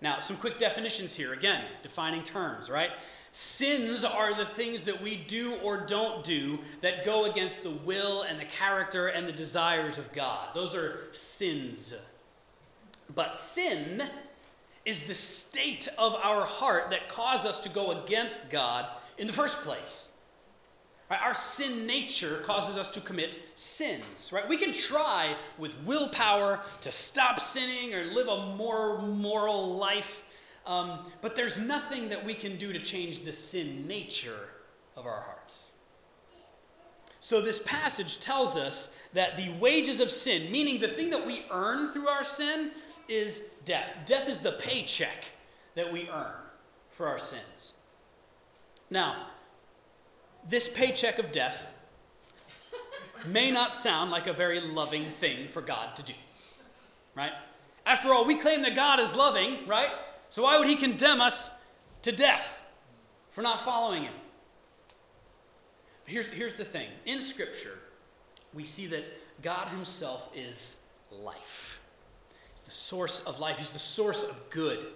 Now, 0.00 0.20
some 0.20 0.36
quick 0.36 0.58
definitions 0.58 1.12
here. 1.12 1.32
Again, 1.32 1.64
defining 1.82 2.22
terms, 2.22 2.70
right? 2.70 2.92
Sins 3.32 4.04
are 4.04 4.32
the 4.32 4.44
things 4.44 4.84
that 4.84 5.02
we 5.02 5.16
do 5.16 5.54
or 5.64 5.78
don't 5.78 6.22
do 6.22 6.60
that 6.82 7.04
go 7.04 7.24
against 7.24 7.64
the 7.64 7.70
will 7.84 8.22
and 8.22 8.38
the 8.38 8.44
character 8.44 9.08
and 9.08 9.26
the 9.26 9.32
desires 9.32 9.98
of 9.98 10.12
God. 10.12 10.54
Those 10.54 10.76
are 10.76 11.00
sins. 11.10 11.96
But 13.16 13.36
sin 13.36 14.04
is 14.84 15.02
the 15.02 15.16
state 15.16 15.88
of 15.98 16.14
our 16.22 16.44
heart 16.44 16.90
that 16.90 17.08
cause 17.08 17.44
us 17.44 17.58
to 17.62 17.68
go 17.70 18.04
against 18.04 18.48
God 18.50 18.88
in 19.18 19.26
the 19.26 19.32
first 19.32 19.62
place. 19.62 20.12
Right? 21.10 21.20
Our 21.20 21.34
sin 21.34 21.86
nature 21.86 22.40
causes 22.44 22.76
us 22.76 22.90
to 22.92 23.00
commit 23.00 23.40
sins. 23.54 24.30
Right? 24.32 24.48
We 24.48 24.56
can 24.56 24.72
try 24.72 25.34
with 25.58 25.76
willpower 25.84 26.60
to 26.80 26.92
stop 26.92 27.40
sinning 27.40 27.94
or 27.94 28.04
live 28.04 28.28
a 28.28 28.54
more 28.56 29.00
moral 29.02 29.76
life, 29.76 30.24
um, 30.66 31.00
but 31.20 31.36
there's 31.36 31.60
nothing 31.60 32.08
that 32.08 32.24
we 32.24 32.34
can 32.34 32.56
do 32.56 32.72
to 32.72 32.78
change 32.78 33.20
the 33.20 33.32
sin 33.32 33.86
nature 33.86 34.48
of 34.96 35.06
our 35.06 35.20
hearts. 35.20 35.72
So, 37.20 37.40
this 37.40 37.60
passage 37.60 38.20
tells 38.20 38.56
us 38.56 38.90
that 39.14 39.38
the 39.38 39.50
wages 39.58 40.00
of 40.00 40.10
sin, 40.10 40.52
meaning 40.52 40.78
the 40.78 40.88
thing 40.88 41.08
that 41.10 41.26
we 41.26 41.46
earn 41.50 41.88
through 41.88 42.08
our 42.08 42.24
sin, 42.24 42.70
is 43.08 43.44
death. 43.64 43.96
Death 44.04 44.28
is 44.28 44.40
the 44.40 44.52
paycheck 44.52 45.24
that 45.74 45.90
we 45.90 46.08
earn 46.10 46.34
for 46.90 47.06
our 47.08 47.18
sins. 47.18 47.74
Now, 48.90 49.28
this 50.48 50.68
paycheck 50.68 51.18
of 51.18 51.32
death 51.32 51.66
may 53.26 53.50
not 53.50 53.74
sound 53.74 54.10
like 54.10 54.26
a 54.26 54.32
very 54.32 54.60
loving 54.60 55.04
thing 55.04 55.48
for 55.48 55.62
God 55.62 55.96
to 55.96 56.02
do, 56.02 56.12
right? 57.16 57.32
After 57.86 58.12
all, 58.12 58.24
we 58.24 58.36
claim 58.36 58.62
that 58.62 58.74
God 58.74 59.00
is 59.00 59.14
loving, 59.14 59.66
right? 59.66 59.90
So 60.30 60.42
why 60.42 60.58
would 60.58 60.68
he 60.68 60.76
condemn 60.76 61.20
us 61.20 61.50
to 62.02 62.12
death 62.12 62.62
for 63.30 63.42
not 63.42 63.60
following 63.60 64.02
him? 64.02 64.12
Here's, 66.06 66.30
here's 66.30 66.56
the 66.56 66.64
thing 66.64 66.88
in 67.06 67.20
Scripture, 67.20 67.78
we 68.52 68.64
see 68.64 68.86
that 68.88 69.04
God 69.42 69.68
himself 69.68 70.30
is 70.34 70.76
life. 71.10 71.80
He's 72.54 72.62
the 72.62 72.70
source 72.70 73.22
of 73.22 73.40
life, 73.40 73.58
he's 73.58 73.70
the 73.70 73.78
source 73.78 74.24
of 74.24 74.50
good. 74.50 74.86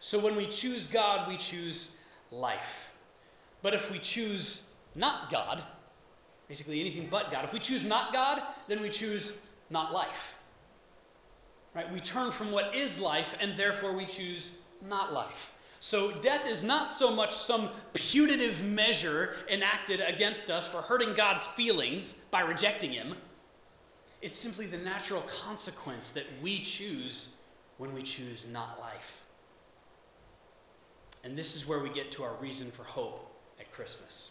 So 0.00 0.18
when 0.18 0.36
we 0.36 0.46
choose 0.46 0.86
God, 0.86 1.28
we 1.28 1.36
choose 1.36 1.92
life. 2.30 2.92
But 3.62 3.74
if 3.74 3.90
we 3.90 3.98
choose 3.98 4.62
not 4.96 5.30
God, 5.30 5.62
basically 6.48 6.80
anything 6.80 7.08
but 7.10 7.30
God, 7.30 7.44
if 7.44 7.52
we 7.52 7.58
choose 7.58 7.86
not 7.86 8.12
God, 8.12 8.42
then 8.66 8.80
we 8.80 8.88
choose 8.88 9.36
not 9.70 9.92
life. 9.92 10.38
Right? 11.74 11.92
We 11.92 12.00
turn 12.00 12.30
from 12.30 12.50
what 12.50 12.74
is 12.74 12.98
life, 12.98 13.36
and 13.40 13.54
therefore 13.56 13.92
we 13.92 14.06
choose 14.06 14.56
not 14.88 15.12
life. 15.12 15.52
So 15.78 16.12
death 16.12 16.48
is 16.48 16.64
not 16.64 16.90
so 16.90 17.14
much 17.14 17.34
some 17.34 17.68
putative 17.92 18.64
measure 18.64 19.34
enacted 19.50 20.00
against 20.00 20.50
us 20.50 20.66
for 20.66 20.78
hurting 20.78 21.12
God's 21.14 21.46
feelings 21.48 22.14
by 22.30 22.40
rejecting 22.40 22.92
Him. 22.92 23.14
It's 24.22 24.38
simply 24.38 24.66
the 24.66 24.78
natural 24.78 25.22
consequence 25.22 26.12
that 26.12 26.24
we 26.42 26.60
choose 26.60 27.28
when 27.76 27.94
we 27.94 28.02
choose 28.02 28.46
not 28.50 28.80
life. 28.80 29.24
And 31.24 31.36
this 31.36 31.56
is 31.56 31.68
where 31.68 31.80
we 31.80 31.90
get 31.90 32.10
to 32.12 32.22
our 32.22 32.34
reason 32.36 32.70
for 32.70 32.84
hope 32.84 33.30
at 33.60 33.70
Christmas. 33.70 34.30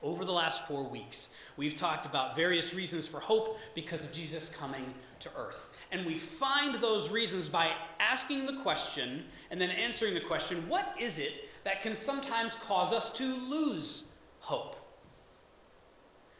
Over 0.00 0.24
the 0.24 0.32
last 0.32 0.68
four 0.68 0.84
weeks, 0.84 1.30
we've 1.56 1.74
talked 1.74 2.06
about 2.06 2.36
various 2.36 2.72
reasons 2.72 3.08
for 3.08 3.18
hope 3.18 3.58
because 3.74 4.04
of 4.04 4.12
Jesus 4.12 4.48
coming 4.48 4.94
to 5.18 5.30
earth. 5.36 5.70
And 5.90 6.06
we 6.06 6.14
find 6.14 6.76
those 6.76 7.10
reasons 7.10 7.48
by 7.48 7.72
asking 7.98 8.46
the 8.46 8.58
question 8.62 9.24
and 9.50 9.60
then 9.60 9.70
answering 9.70 10.14
the 10.14 10.20
question 10.20 10.68
what 10.68 10.94
is 11.00 11.18
it 11.18 11.40
that 11.64 11.82
can 11.82 11.96
sometimes 11.96 12.54
cause 12.56 12.92
us 12.92 13.12
to 13.14 13.24
lose 13.24 14.04
hope? 14.38 14.76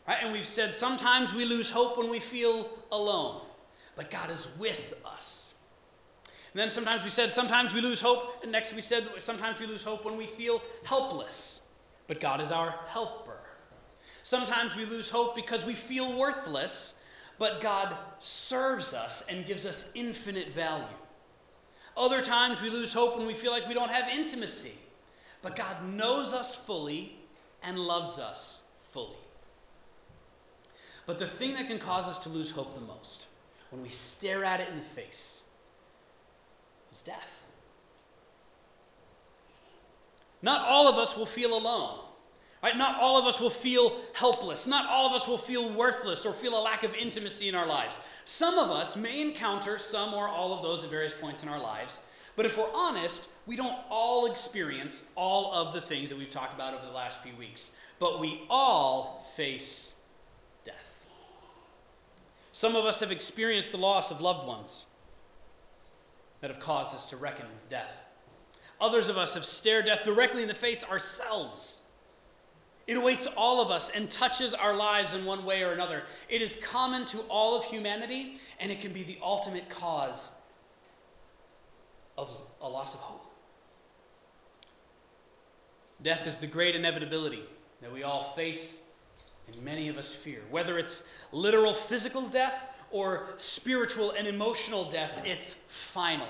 Right? 0.06 0.18
And 0.22 0.32
we've 0.32 0.46
said 0.46 0.70
sometimes 0.70 1.34
we 1.34 1.44
lose 1.44 1.68
hope 1.68 1.98
when 1.98 2.08
we 2.08 2.20
feel 2.20 2.70
alone, 2.92 3.42
but 3.96 4.08
God 4.08 4.30
is 4.30 4.48
with 4.58 4.94
us. 5.04 5.54
And 6.52 6.60
then 6.60 6.70
sometimes 6.70 7.02
we 7.02 7.10
said 7.10 7.32
sometimes 7.32 7.74
we 7.74 7.80
lose 7.80 8.00
hope, 8.00 8.42
and 8.42 8.52
next 8.52 8.72
we 8.72 8.80
said 8.80 9.08
sometimes 9.18 9.58
we 9.58 9.66
lose 9.66 9.82
hope 9.82 10.04
when 10.04 10.16
we 10.16 10.26
feel 10.26 10.62
helpless, 10.84 11.62
but 12.06 12.20
God 12.20 12.40
is 12.40 12.52
our 12.52 12.74
helper. 12.86 13.37
Sometimes 14.28 14.76
we 14.76 14.84
lose 14.84 15.08
hope 15.08 15.34
because 15.34 15.64
we 15.64 15.72
feel 15.72 16.18
worthless, 16.18 16.96
but 17.38 17.62
God 17.62 17.96
serves 18.18 18.92
us 18.92 19.24
and 19.26 19.46
gives 19.46 19.64
us 19.64 19.88
infinite 19.94 20.52
value. 20.52 20.84
Other 21.96 22.20
times 22.20 22.60
we 22.60 22.68
lose 22.68 22.92
hope 22.92 23.16
when 23.16 23.26
we 23.26 23.32
feel 23.32 23.52
like 23.52 23.66
we 23.66 23.72
don't 23.72 23.90
have 23.90 24.06
intimacy, 24.12 24.74
but 25.40 25.56
God 25.56 25.82
knows 25.94 26.34
us 26.34 26.54
fully 26.54 27.16
and 27.62 27.78
loves 27.78 28.18
us 28.18 28.64
fully. 28.80 29.16
But 31.06 31.18
the 31.18 31.26
thing 31.26 31.54
that 31.54 31.66
can 31.66 31.78
cause 31.78 32.06
us 32.06 32.18
to 32.24 32.28
lose 32.28 32.50
hope 32.50 32.74
the 32.74 32.82
most, 32.82 33.28
when 33.70 33.80
we 33.80 33.88
stare 33.88 34.44
at 34.44 34.60
it 34.60 34.68
in 34.68 34.76
the 34.76 34.82
face, 34.82 35.44
is 36.92 37.00
death. 37.00 37.46
Not 40.42 40.68
all 40.68 40.86
of 40.86 40.96
us 40.96 41.16
will 41.16 41.24
feel 41.24 41.56
alone. 41.56 42.00
Right? 42.62 42.76
Not 42.76 43.00
all 43.00 43.16
of 43.18 43.26
us 43.26 43.40
will 43.40 43.50
feel 43.50 43.96
helpless. 44.14 44.66
Not 44.66 44.88
all 44.88 45.06
of 45.06 45.12
us 45.12 45.28
will 45.28 45.38
feel 45.38 45.72
worthless 45.74 46.26
or 46.26 46.32
feel 46.32 46.58
a 46.58 46.62
lack 46.62 46.82
of 46.82 46.94
intimacy 46.94 47.48
in 47.48 47.54
our 47.54 47.66
lives. 47.66 48.00
Some 48.24 48.58
of 48.58 48.70
us 48.70 48.96
may 48.96 49.22
encounter 49.22 49.78
some 49.78 50.12
or 50.12 50.26
all 50.26 50.52
of 50.52 50.62
those 50.62 50.82
at 50.82 50.90
various 50.90 51.14
points 51.14 51.44
in 51.44 51.48
our 51.48 51.60
lives. 51.60 52.00
But 52.34 52.46
if 52.46 52.58
we're 52.58 52.72
honest, 52.74 53.30
we 53.46 53.56
don't 53.56 53.76
all 53.90 54.26
experience 54.30 55.04
all 55.14 55.52
of 55.52 55.72
the 55.72 55.80
things 55.80 56.08
that 56.08 56.18
we've 56.18 56.30
talked 56.30 56.54
about 56.54 56.74
over 56.74 56.84
the 56.84 56.92
last 56.92 57.22
few 57.22 57.34
weeks. 57.36 57.72
But 58.00 58.20
we 58.20 58.42
all 58.50 59.26
face 59.36 59.94
death. 60.64 61.04
Some 62.50 62.74
of 62.74 62.84
us 62.84 63.00
have 63.00 63.12
experienced 63.12 63.70
the 63.70 63.78
loss 63.78 64.10
of 64.10 64.20
loved 64.20 64.46
ones 64.48 64.86
that 66.40 66.50
have 66.50 66.60
caused 66.60 66.94
us 66.94 67.06
to 67.06 67.16
reckon 67.16 67.46
with 67.46 67.68
death. 67.68 68.04
Others 68.80 69.08
of 69.08 69.16
us 69.16 69.34
have 69.34 69.44
stared 69.44 69.86
death 69.86 70.04
directly 70.04 70.42
in 70.42 70.48
the 70.48 70.54
face 70.54 70.84
ourselves 70.84 71.82
it 72.88 72.96
awaits 72.96 73.26
all 73.36 73.60
of 73.60 73.70
us 73.70 73.90
and 73.90 74.10
touches 74.10 74.54
our 74.54 74.74
lives 74.74 75.12
in 75.12 75.26
one 75.26 75.44
way 75.44 75.62
or 75.62 75.72
another. 75.72 76.04
It 76.30 76.40
is 76.40 76.56
common 76.62 77.04
to 77.06 77.18
all 77.28 77.54
of 77.56 77.64
humanity, 77.64 78.38
and 78.58 78.72
it 78.72 78.80
can 78.80 78.94
be 78.94 79.02
the 79.02 79.18
ultimate 79.22 79.68
cause 79.68 80.32
of 82.16 82.30
a 82.62 82.68
loss 82.68 82.94
of 82.94 83.00
hope. 83.00 83.26
Death 86.02 86.26
is 86.26 86.38
the 86.38 86.46
great 86.46 86.74
inevitability 86.74 87.42
that 87.82 87.92
we 87.92 88.04
all 88.04 88.32
face 88.32 88.80
and 89.46 89.62
many 89.62 89.88
of 89.88 89.98
us 89.98 90.14
fear. 90.14 90.40
Whether 90.50 90.78
it's 90.78 91.02
literal 91.30 91.74
physical 91.74 92.26
death 92.28 92.74
or 92.90 93.26
spiritual 93.36 94.12
and 94.12 94.26
emotional 94.26 94.88
death, 94.88 95.20
it's 95.26 95.54
final. 95.68 96.26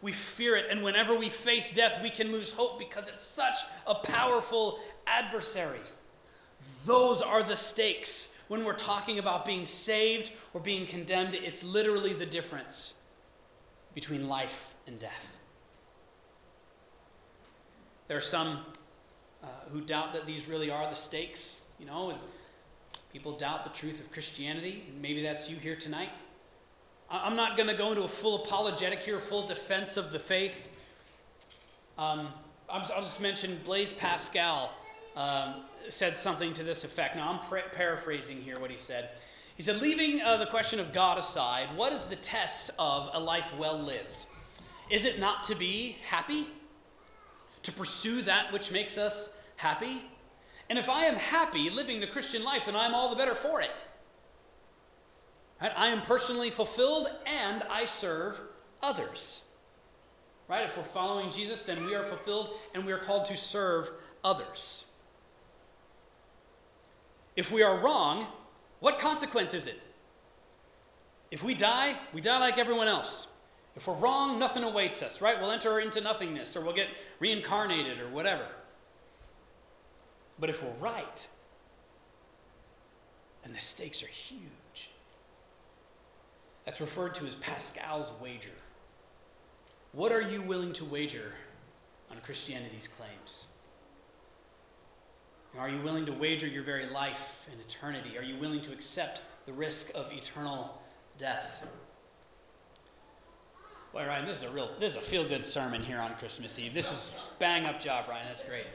We 0.00 0.12
fear 0.12 0.54
it, 0.54 0.66
and 0.70 0.84
whenever 0.84 1.16
we 1.16 1.28
face 1.28 1.72
death, 1.72 2.00
we 2.02 2.10
can 2.10 2.30
lose 2.30 2.52
hope 2.52 2.78
because 2.78 3.08
it's 3.08 3.20
such 3.20 3.56
a 3.86 3.96
powerful 3.96 4.78
adversary. 5.08 5.80
Those 6.84 7.22
are 7.22 7.42
the 7.42 7.56
stakes 7.56 8.34
when 8.48 8.64
we're 8.64 8.72
talking 8.74 9.18
about 9.18 9.44
being 9.44 9.64
saved 9.64 10.32
or 10.54 10.60
being 10.60 10.86
condemned. 10.86 11.34
It's 11.34 11.62
literally 11.62 12.12
the 12.12 12.26
difference 12.26 12.94
between 13.94 14.28
life 14.28 14.74
and 14.86 14.98
death. 14.98 15.36
There 18.08 18.16
are 18.16 18.22
some 18.22 18.60
uh, 19.42 19.46
who 19.72 19.80
doubt 19.80 20.12
that 20.14 20.26
these 20.26 20.48
really 20.48 20.70
are 20.70 20.88
the 20.88 20.96
stakes, 20.96 21.62
you 21.78 21.86
know, 21.86 22.14
people 23.12 23.32
doubt 23.32 23.64
the 23.64 23.70
truth 23.70 24.00
of 24.00 24.10
Christianity. 24.12 24.84
Maybe 25.00 25.22
that's 25.22 25.50
you 25.50 25.56
here 25.56 25.76
tonight. 25.76 26.10
I'm 27.10 27.36
not 27.36 27.56
going 27.56 27.68
to 27.68 27.74
go 27.74 27.90
into 27.90 28.02
a 28.02 28.08
full 28.08 28.42
apologetic 28.42 28.98
here, 28.98 29.18
full 29.18 29.46
defense 29.46 29.96
of 29.96 30.12
the 30.12 30.18
faith. 30.18 30.70
Um, 31.96 32.28
I'll 32.70 32.82
just 32.82 33.20
mention 33.20 33.58
Blaise 33.64 33.94
Pascal 33.94 34.72
um, 35.18 35.54
said 35.88 36.16
something 36.16 36.54
to 36.54 36.62
this 36.62 36.84
effect. 36.84 37.16
Now, 37.16 37.32
I'm 37.32 37.48
pra- 37.48 37.68
paraphrasing 37.72 38.40
here 38.40 38.58
what 38.60 38.70
he 38.70 38.76
said. 38.76 39.10
He 39.56 39.62
said, 39.62 39.82
Leaving 39.82 40.22
uh, 40.22 40.36
the 40.36 40.46
question 40.46 40.78
of 40.78 40.92
God 40.92 41.18
aside, 41.18 41.66
what 41.74 41.92
is 41.92 42.04
the 42.04 42.16
test 42.16 42.70
of 42.78 43.10
a 43.12 43.20
life 43.20 43.52
well 43.58 43.76
lived? 43.76 44.26
Is 44.90 45.04
it 45.04 45.18
not 45.18 45.42
to 45.44 45.56
be 45.56 45.96
happy? 46.08 46.46
To 47.64 47.72
pursue 47.72 48.22
that 48.22 48.52
which 48.52 48.70
makes 48.70 48.96
us 48.96 49.30
happy? 49.56 50.00
And 50.70 50.78
if 50.78 50.88
I 50.88 51.04
am 51.04 51.16
happy 51.16 51.68
living 51.68 51.98
the 51.98 52.06
Christian 52.06 52.44
life, 52.44 52.66
then 52.66 52.76
I'm 52.76 52.94
all 52.94 53.10
the 53.10 53.16
better 53.16 53.34
for 53.34 53.60
it. 53.60 53.84
Right? 55.60 55.72
I 55.76 55.88
am 55.88 56.02
personally 56.02 56.50
fulfilled 56.50 57.08
and 57.26 57.64
I 57.68 57.84
serve 57.86 58.40
others. 58.82 59.42
Right? 60.46 60.64
If 60.64 60.76
we're 60.76 60.84
following 60.84 61.30
Jesus, 61.30 61.64
then 61.64 61.84
we 61.84 61.96
are 61.96 62.04
fulfilled 62.04 62.50
and 62.74 62.86
we 62.86 62.92
are 62.92 62.98
called 62.98 63.26
to 63.26 63.36
serve 63.36 63.90
others. 64.22 64.86
If 67.38 67.52
we 67.52 67.62
are 67.62 67.78
wrong, 67.78 68.26
what 68.80 68.98
consequence 68.98 69.54
is 69.54 69.68
it? 69.68 69.80
If 71.30 71.44
we 71.44 71.54
die, 71.54 71.94
we 72.12 72.20
die 72.20 72.40
like 72.40 72.58
everyone 72.58 72.88
else. 72.88 73.28
If 73.76 73.86
we're 73.86 73.94
wrong, 73.94 74.40
nothing 74.40 74.64
awaits 74.64 75.04
us, 75.04 75.22
right? 75.22 75.40
We'll 75.40 75.52
enter 75.52 75.78
into 75.78 76.00
nothingness 76.00 76.56
or 76.56 76.62
we'll 76.62 76.74
get 76.74 76.88
reincarnated 77.20 78.00
or 78.00 78.08
whatever. 78.08 78.44
But 80.40 80.50
if 80.50 80.64
we're 80.64 80.80
right, 80.80 81.28
then 83.44 83.52
the 83.52 83.60
stakes 83.60 84.02
are 84.02 84.08
huge. 84.08 84.90
That's 86.64 86.80
referred 86.80 87.14
to 87.14 87.26
as 87.26 87.36
Pascal's 87.36 88.10
wager. 88.20 88.50
What 89.92 90.10
are 90.10 90.22
you 90.22 90.42
willing 90.42 90.72
to 90.72 90.84
wager 90.86 91.34
on 92.10 92.16
Christianity's 92.24 92.88
claims? 92.88 93.46
Are 95.56 95.68
you 95.68 95.80
willing 95.80 96.04
to 96.06 96.12
wager 96.12 96.46
your 96.46 96.62
very 96.62 96.86
life 96.86 97.48
and 97.50 97.60
eternity? 97.60 98.18
Are 98.18 98.22
you 98.22 98.36
willing 98.36 98.60
to 98.60 98.72
accept 98.72 99.22
the 99.46 99.52
risk 99.52 99.90
of 99.94 100.12
eternal 100.12 100.80
death? 101.16 101.66
Boy, 103.92 104.06
Ryan, 104.06 104.26
this 104.26 104.38
is 104.38 104.42
a 104.44 104.50
real, 104.50 104.70
this 104.78 104.92
is 104.94 104.98
a 104.98 105.04
feel-good 105.04 105.46
sermon 105.46 105.82
here 105.82 105.98
on 105.98 106.12
Christmas 106.14 106.58
Eve. 106.58 106.74
This 106.74 106.92
is 106.92 107.18
bang 107.38 107.64
up 107.64 107.80
job, 107.80 108.04
Ryan. 108.08 108.26
That's 108.28 108.42
great. 108.42 108.66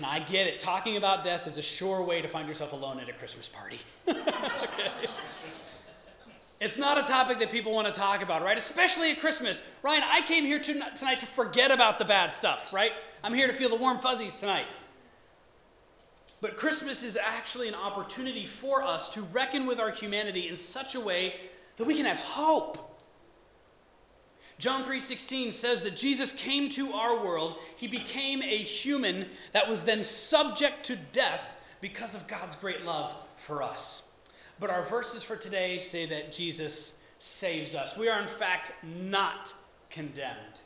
Now 0.00 0.10
I 0.10 0.20
get 0.20 0.46
it. 0.46 0.58
Talking 0.58 0.96
about 0.96 1.22
death 1.22 1.46
is 1.46 1.58
a 1.58 1.62
sure 1.62 2.02
way 2.02 2.22
to 2.22 2.28
find 2.28 2.48
yourself 2.48 2.72
alone 2.72 2.98
at 2.98 3.08
a 3.08 3.12
Christmas 3.12 3.48
party. 3.48 3.78
okay. 4.08 4.90
It's 6.58 6.78
not 6.78 6.96
a 6.96 7.02
topic 7.02 7.38
that 7.40 7.50
people 7.50 7.72
want 7.72 7.86
to 7.86 7.92
talk 7.92 8.22
about, 8.22 8.42
right? 8.42 8.56
Especially 8.56 9.10
at 9.10 9.20
Christmas. 9.20 9.62
Ryan, 9.82 10.02
I 10.06 10.22
came 10.22 10.44
here 10.44 10.58
tonight 10.58 11.20
to 11.20 11.26
forget 11.26 11.70
about 11.70 11.98
the 11.98 12.06
bad 12.06 12.32
stuff, 12.32 12.72
right? 12.72 12.92
I'm 13.22 13.34
here 13.34 13.46
to 13.46 13.52
feel 13.52 13.68
the 13.68 13.76
warm 13.76 13.98
fuzzies 13.98 14.40
tonight. 14.40 14.64
But 16.40 16.56
Christmas 16.56 17.02
is 17.02 17.16
actually 17.16 17.68
an 17.68 17.74
opportunity 17.74 18.44
for 18.44 18.82
us 18.82 19.08
to 19.14 19.22
reckon 19.22 19.66
with 19.66 19.80
our 19.80 19.90
humanity 19.90 20.48
in 20.48 20.56
such 20.56 20.94
a 20.94 21.00
way 21.00 21.34
that 21.76 21.86
we 21.86 21.94
can 21.94 22.04
have 22.04 22.18
hope. 22.18 22.82
John 24.58 24.82
3:16 24.84 25.52
says 25.52 25.82
that 25.82 25.96
Jesus 25.96 26.32
came 26.32 26.70
to 26.70 26.94
our 26.94 27.22
world, 27.22 27.58
he 27.76 27.86
became 27.86 28.42
a 28.42 28.56
human 28.56 29.28
that 29.52 29.68
was 29.68 29.84
then 29.84 30.02
subject 30.02 30.84
to 30.86 30.96
death 30.96 31.56
because 31.80 32.14
of 32.14 32.26
God's 32.26 32.56
great 32.56 32.82
love 32.82 33.14
for 33.38 33.62
us. 33.62 34.04
But 34.58 34.70
our 34.70 34.82
verses 34.82 35.22
for 35.22 35.36
today 35.36 35.78
say 35.78 36.06
that 36.06 36.32
Jesus 36.32 36.94
saves 37.18 37.74
us. 37.74 37.98
We 37.98 38.08
are, 38.08 38.20
in 38.20 38.28
fact, 38.28 38.72
not 38.82 39.54
condemned. 39.90 40.60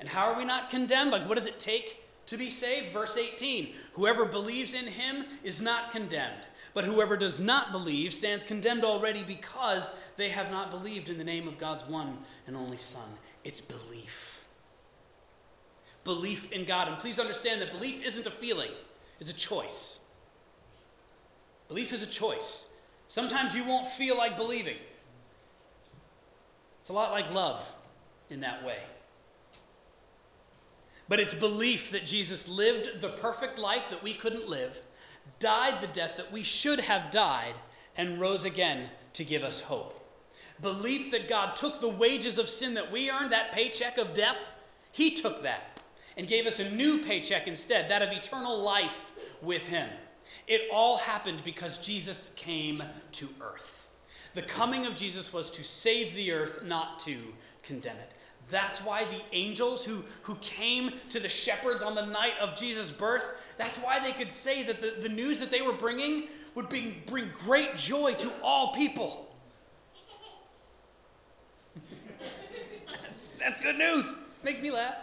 And 0.00 0.08
how 0.08 0.30
are 0.30 0.36
we 0.36 0.44
not 0.44 0.70
condemned? 0.70 1.10
Like, 1.10 1.28
what 1.28 1.36
does 1.36 1.46
it 1.46 1.58
take 1.58 2.04
to 2.28 2.36
be 2.36 2.50
saved? 2.50 2.92
Verse 2.92 3.16
18 3.16 3.72
Whoever 3.94 4.24
believes 4.24 4.74
in 4.74 4.86
him 4.86 5.24
is 5.42 5.60
not 5.60 5.90
condemned, 5.90 6.46
but 6.74 6.84
whoever 6.84 7.16
does 7.16 7.40
not 7.40 7.72
believe 7.72 8.12
stands 8.12 8.44
condemned 8.44 8.84
already 8.84 9.24
because 9.24 9.92
they 10.16 10.28
have 10.28 10.50
not 10.50 10.70
believed 10.70 11.08
in 11.08 11.18
the 11.18 11.24
name 11.24 11.48
of 11.48 11.58
God's 11.58 11.84
one 11.84 12.16
and 12.46 12.56
only 12.56 12.76
Son. 12.76 13.08
It's 13.44 13.60
belief. 13.60 14.44
Belief 16.04 16.52
in 16.52 16.64
God. 16.64 16.88
And 16.88 16.98
please 16.98 17.18
understand 17.18 17.60
that 17.60 17.72
belief 17.72 18.02
isn't 18.04 18.26
a 18.26 18.30
feeling, 18.30 18.70
it's 19.20 19.30
a 19.30 19.36
choice. 19.36 20.00
Belief 21.68 21.92
is 21.92 22.02
a 22.02 22.06
choice. 22.06 22.66
Sometimes 23.08 23.54
you 23.54 23.64
won't 23.64 23.88
feel 23.88 24.16
like 24.16 24.36
believing. 24.36 24.76
It's 26.80 26.90
a 26.90 26.94
lot 26.94 27.10
like 27.10 27.32
love 27.34 27.74
in 28.30 28.40
that 28.40 28.64
way. 28.64 28.78
But 31.08 31.20
it's 31.20 31.34
belief 31.34 31.90
that 31.90 32.04
Jesus 32.04 32.48
lived 32.48 33.00
the 33.00 33.08
perfect 33.08 33.58
life 33.58 33.88
that 33.90 34.02
we 34.02 34.14
couldn't 34.14 34.48
live, 34.48 34.78
died 35.38 35.80
the 35.80 35.86
death 35.88 36.16
that 36.16 36.30
we 36.30 36.42
should 36.42 36.80
have 36.80 37.10
died, 37.10 37.54
and 37.96 38.20
rose 38.20 38.44
again 38.44 38.88
to 39.14 39.24
give 39.24 39.42
us 39.42 39.60
hope. 39.60 39.94
Belief 40.60 41.10
that 41.10 41.28
God 41.28 41.56
took 41.56 41.80
the 41.80 41.88
wages 41.88 42.38
of 42.38 42.48
sin 42.48 42.74
that 42.74 42.92
we 42.92 43.10
earned, 43.10 43.32
that 43.32 43.52
paycheck 43.52 43.98
of 43.98 44.14
death, 44.14 44.36
He 44.92 45.12
took 45.12 45.42
that 45.42 45.80
and 46.16 46.26
gave 46.26 46.46
us 46.46 46.58
a 46.58 46.70
new 46.70 46.98
paycheck 46.98 47.46
instead, 47.46 47.88
that 47.88 48.02
of 48.02 48.12
eternal 48.12 48.58
life 48.58 49.12
with 49.40 49.64
Him. 49.64 49.88
It 50.46 50.68
all 50.72 50.98
happened 50.98 51.42
because 51.44 51.78
Jesus 51.78 52.32
came 52.36 52.82
to 53.12 53.28
earth. 53.40 53.86
The 54.34 54.42
coming 54.42 54.86
of 54.86 54.94
Jesus 54.94 55.32
was 55.32 55.50
to 55.52 55.64
save 55.64 56.14
the 56.14 56.32
earth, 56.32 56.62
not 56.64 56.98
to 57.00 57.18
condemn 57.62 57.96
it. 57.96 58.14
That's 58.50 58.82
why 58.82 59.04
the 59.04 59.20
angels 59.32 59.84
who, 59.84 60.02
who 60.22 60.34
came 60.36 60.92
to 61.10 61.20
the 61.20 61.28
shepherds 61.28 61.82
on 61.82 61.94
the 61.94 62.06
night 62.06 62.34
of 62.40 62.56
Jesus' 62.56 62.90
birth, 62.90 63.24
that's 63.58 63.78
why 63.78 64.00
they 64.00 64.12
could 64.12 64.30
say 64.30 64.62
that 64.62 64.80
the, 64.80 64.94
the 65.00 65.08
news 65.08 65.38
that 65.40 65.50
they 65.50 65.60
were 65.60 65.74
bringing 65.74 66.28
would 66.54 66.68
bring, 66.68 66.94
bring 67.06 67.30
great 67.44 67.76
joy 67.76 68.14
to 68.14 68.30
all 68.42 68.72
people. 68.72 69.28
that's, 73.02 73.38
that's 73.40 73.58
good 73.58 73.76
news. 73.76 74.16
Makes 74.42 74.62
me 74.62 74.70
laugh. 74.70 74.94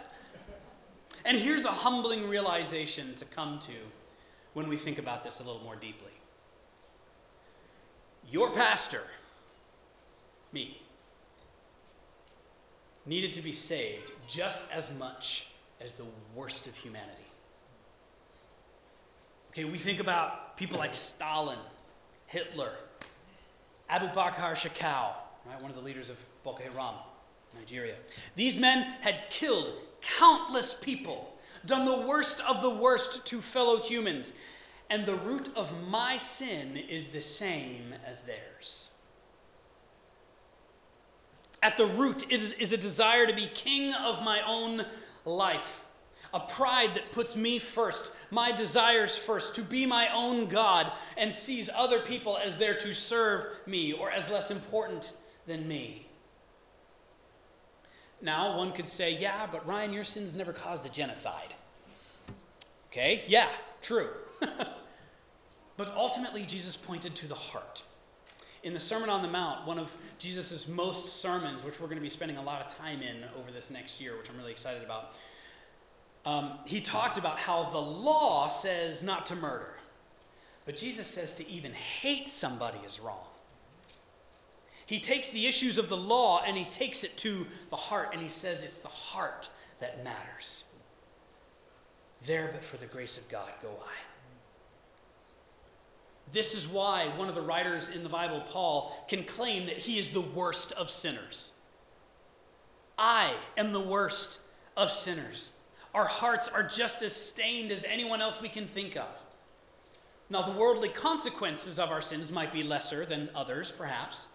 And 1.24 1.36
here's 1.36 1.64
a 1.64 1.72
humbling 1.72 2.28
realization 2.28 3.14
to 3.16 3.24
come 3.26 3.58
to 3.60 3.72
when 4.54 4.68
we 4.68 4.76
think 4.76 4.98
about 4.98 5.22
this 5.22 5.40
a 5.40 5.42
little 5.42 5.62
more 5.62 5.76
deeply. 5.76 6.12
Your 8.30 8.50
pastor, 8.50 9.02
me, 10.52 10.80
needed 13.06 13.32
to 13.32 13.42
be 13.42 13.52
saved 13.52 14.12
just 14.26 14.70
as 14.70 14.92
much 14.98 15.48
as 15.80 15.92
the 15.94 16.04
worst 16.34 16.66
of 16.66 16.74
humanity. 16.74 17.22
Okay, 19.50 19.64
we 19.64 19.78
think 19.78 20.00
about 20.00 20.56
people 20.56 20.78
like 20.78 20.92
Stalin, 20.92 21.58
Hitler, 22.26 22.72
Abubakar 23.90 24.52
Shekau, 24.52 25.12
right, 25.46 25.60
one 25.62 25.70
of 25.70 25.76
the 25.76 25.82
leaders 25.82 26.10
of 26.10 26.18
Boko 26.42 26.62
Haram, 26.62 26.96
Nigeria. 27.58 27.94
These 28.34 28.58
men 28.58 28.82
had 29.00 29.30
killed 29.30 29.72
countless 30.00 30.74
people 30.74 31.32
done 31.64 31.84
the 31.84 32.06
worst 32.06 32.40
of 32.48 32.62
the 32.62 32.70
worst 32.70 33.26
to 33.26 33.40
fellow 33.40 33.80
humans. 33.80 34.34
And 34.90 35.04
the 35.04 35.14
root 35.14 35.50
of 35.56 35.72
my 35.88 36.16
sin 36.16 36.76
is 36.76 37.08
the 37.08 37.20
same 37.20 37.92
as 38.06 38.22
theirs. 38.22 38.90
At 41.62 41.76
the 41.76 41.86
root 41.86 42.30
is, 42.30 42.52
is 42.54 42.72
a 42.72 42.76
desire 42.76 43.26
to 43.26 43.34
be 43.34 43.46
king 43.54 43.92
of 43.94 44.22
my 44.22 44.40
own 44.46 44.84
life, 45.24 45.84
a 46.34 46.40
pride 46.40 46.94
that 46.94 47.12
puts 47.12 47.34
me 47.36 47.58
first, 47.58 48.12
my 48.30 48.52
desires 48.52 49.16
first, 49.16 49.54
to 49.56 49.62
be 49.62 49.86
my 49.86 50.08
own 50.14 50.46
God, 50.46 50.92
and 51.16 51.32
sees 51.32 51.70
other 51.74 52.00
people 52.00 52.36
as 52.36 52.58
there 52.58 52.76
to 52.76 52.92
serve 52.92 53.46
me 53.66 53.92
or 53.92 54.10
as 54.10 54.30
less 54.30 54.50
important 54.50 55.14
than 55.46 55.66
me. 55.66 56.06
Now, 58.20 58.56
one 58.56 58.72
could 58.72 58.88
say, 58.88 59.16
yeah, 59.16 59.46
but 59.50 59.66
Ryan, 59.66 59.92
your 59.92 60.04
sins 60.04 60.34
never 60.34 60.52
caused 60.52 60.86
a 60.86 60.88
genocide. 60.88 61.54
Okay, 62.90 63.22
yeah, 63.26 63.48
true. 63.82 64.08
but 65.76 65.92
ultimately, 65.94 66.44
Jesus 66.44 66.76
pointed 66.76 67.14
to 67.16 67.26
the 67.28 67.34
heart. 67.34 67.82
In 68.62 68.72
the 68.72 68.80
Sermon 68.80 69.08
on 69.08 69.22
the 69.22 69.28
Mount, 69.28 69.66
one 69.66 69.78
of 69.78 69.94
Jesus' 70.18 70.66
most 70.66 71.20
sermons, 71.20 71.62
which 71.62 71.78
we're 71.78 71.86
going 71.86 71.98
to 71.98 72.02
be 72.02 72.08
spending 72.08 72.36
a 72.36 72.42
lot 72.42 72.60
of 72.60 72.68
time 72.68 73.00
in 73.00 73.24
over 73.38 73.52
this 73.52 73.70
next 73.70 74.00
year, 74.00 74.16
which 74.16 74.28
I'm 74.30 74.36
really 74.36 74.52
excited 74.52 74.82
about, 74.82 75.14
um, 76.24 76.52
he 76.66 76.80
talked 76.80 77.18
about 77.18 77.38
how 77.38 77.64
the 77.64 77.78
law 77.78 78.48
says 78.48 79.02
not 79.02 79.26
to 79.26 79.36
murder. 79.36 79.74
But 80.64 80.76
Jesus 80.76 81.06
says 81.06 81.34
to 81.34 81.48
even 81.48 81.72
hate 81.72 82.28
somebody 82.28 82.78
is 82.84 82.98
wrong. 82.98 83.24
He 84.86 85.00
takes 85.00 85.30
the 85.30 85.46
issues 85.46 85.78
of 85.78 85.88
the 85.88 85.96
law 85.96 86.42
and 86.46 86.56
he 86.56 86.64
takes 86.64 87.04
it 87.04 87.16
to 87.18 87.46
the 87.70 87.76
heart 87.76 88.10
and 88.12 88.20
he 88.20 88.28
says 88.28 88.62
it's 88.62 88.80
the 88.80 88.88
heart 88.88 89.50
that 89.80 90.02
matters. 90.02 90.64
There, 92.24 92.50
but 92.52 92.64
for 92.64 92.76
the 92.76 92.86
grace 92.86 93.18
of 93.18 93.28
God, 93.28 93.50
go 93.62 93.68
I. 93.68 94.05
This 96.32 96.54
is 96.54 96.66
why 96.66 97.08
one 97.16 97.28
of 97.28 97.34
the 97.34 97.40
writers 97.40 97.88
in 97.88 98.02
the 98.02 98.08
Bible, 98.08 98.40
Paul, 98.40 99.04
can 99.08 99.24
claim 99.24 99.66
that 99.66 99.78
he 99.78 99.98
is 99.98 100.10
the 100.10 100.20
worst 100.20 100.72
of 100.72 100.90
sinners. 100.90 101.52
I 102.98 103.32
am 103.56 103.72
the 103.72 103.80
worst 103.80 104.40
of 104.76 104.90
sinners. 104.90 105.52
Our 105.94 106.04
hearts 106.04 106.48
are 106.48 106.62
just 106.62 107.02
as 107.02 107.14
stained 107.14 107.72
as 107.72 107.84
anyone 107.84 108.20
else 108.20 108.42
we 108.42 108.48
can 108.48 108.66
think 108.66 108.96
of. 108.96 109.08
Now, 110.28 110.42
the 110.42 110.58
worldly 110.58 110.88
consequences 110.88 111.78
of 111.78 111.90
our 111.90 112.02
sins 112.02 112.32
might 112.32 112.52
be 112.52 112.64
lesser 112.64 113.06
than 113.06 113.30
others, 113.34 113.70
perhaps. 113.70 114.28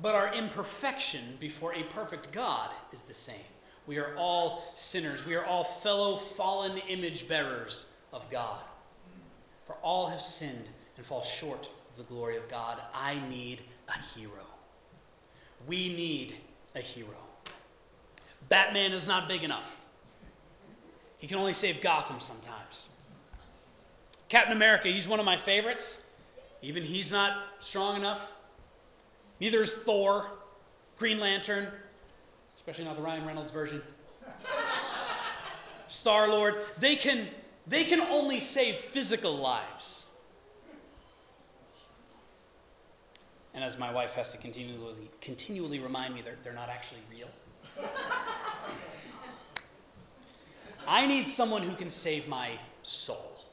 But 0.00 0.16
our 0.16 0.34
imperfection 0.34 1.36
before 1.38 1.72
a 1.74 1.84
perfect 1.84 2.32
God 2.32 2.70
is 2.92 3.02
the 3.02 3.14
same. 3.14 3.36
We 3.86 3.98
are 3.98 4.14
all 4.16 4.64
sinners. 4.74 5.24
We 5.24 5.36
are 5.36 5.44
all 5.44 5.62
fellow 5.62 6.16
fallen 6.16 6.78
image 6.88 7.28
bearers 7.28 7.88
of 8.12 8.28
God. 8.30 8.60
For 9.72 9.78
all 9.78 10.06
have 10.08 10.20
sinned 10.20 10.68
and 10.98 11.06
fall 11.06 11.22
short 11.22 11.70
of 11.90 11.96
the 11.96 12.02
glory 12.02 12.36
of 12.36 12.46
God. 12.46 12.78
I 12.92 13.16
need 13.30 13.62
a 13.88 13.98
hero. 14.18 14.44
We 15.66 15.88
need 15.94 16.34
a 16.74 16.80
hero. 16.80 17.16
Batman 18.50 18.92
is 18.92 19.06
not 19.06 19.28
big 19.28 19.44
enough. 19.44 19.80
He 21.18 21.26
can 21.26 21.38
only 21.38 21.54
save 21.54 21.80
Gotham 21.80 22.20
sometimes. 22.20 22.90
Captain 24.28 24.54
America, 24.54 24.88
he's 24.88 25.08
one 25.08 25.20
of 25.20 25.24
my 25.24 25.38
favorites. 25.38 26.02
Even 26.60 26.82
he's 26.82 27.10
not 27.10 27.38
strong 27.58 27.96
enough. 27.96 28.34
Neither 29.40 29.62
is 29.62 29.72
Thor, 29.72 30.26
Green 30.98 31.18
Lantern, 31.18 31.66
especially 32.54 32.84
not 32.84 32.96
the 32.96 33.02
Ryan 33.02 33.24
Reynolds 33.24 33.50
version. 33.50 33.80
Star 35.88 36.28
Lord, 36.28 36.56
they 36.78 36.94
can, 36.94 37.26
they 37.66 37.84
can 37.84 38.00
only 38.00 38.40
save 38.40 38.76
physical 38.76 39.36
lives. 39.36 40.06
And 43.54 43.62
as 43.62 43.78
my 43.78 43.92
wife 43.92 44.14
has 44.14 44.32
to 44.32 44.38
continually, 44.38 45.10
continually 45.20 45.78
remind 45.78 46.14
me, 46.14 46.22
they're, 46.22 46.38
they're 46.42 46.52
not 46.52 46.68
actually 46.68 47.02
real. 47.10 47.28
I 50.88 51.06
need 51.06 51.26
someone 51.26 51.62
who 51.62 51.74
can 51.76 51.90
save 51.90 52.26
my 52.28 52.50
soul. 52.82 53.44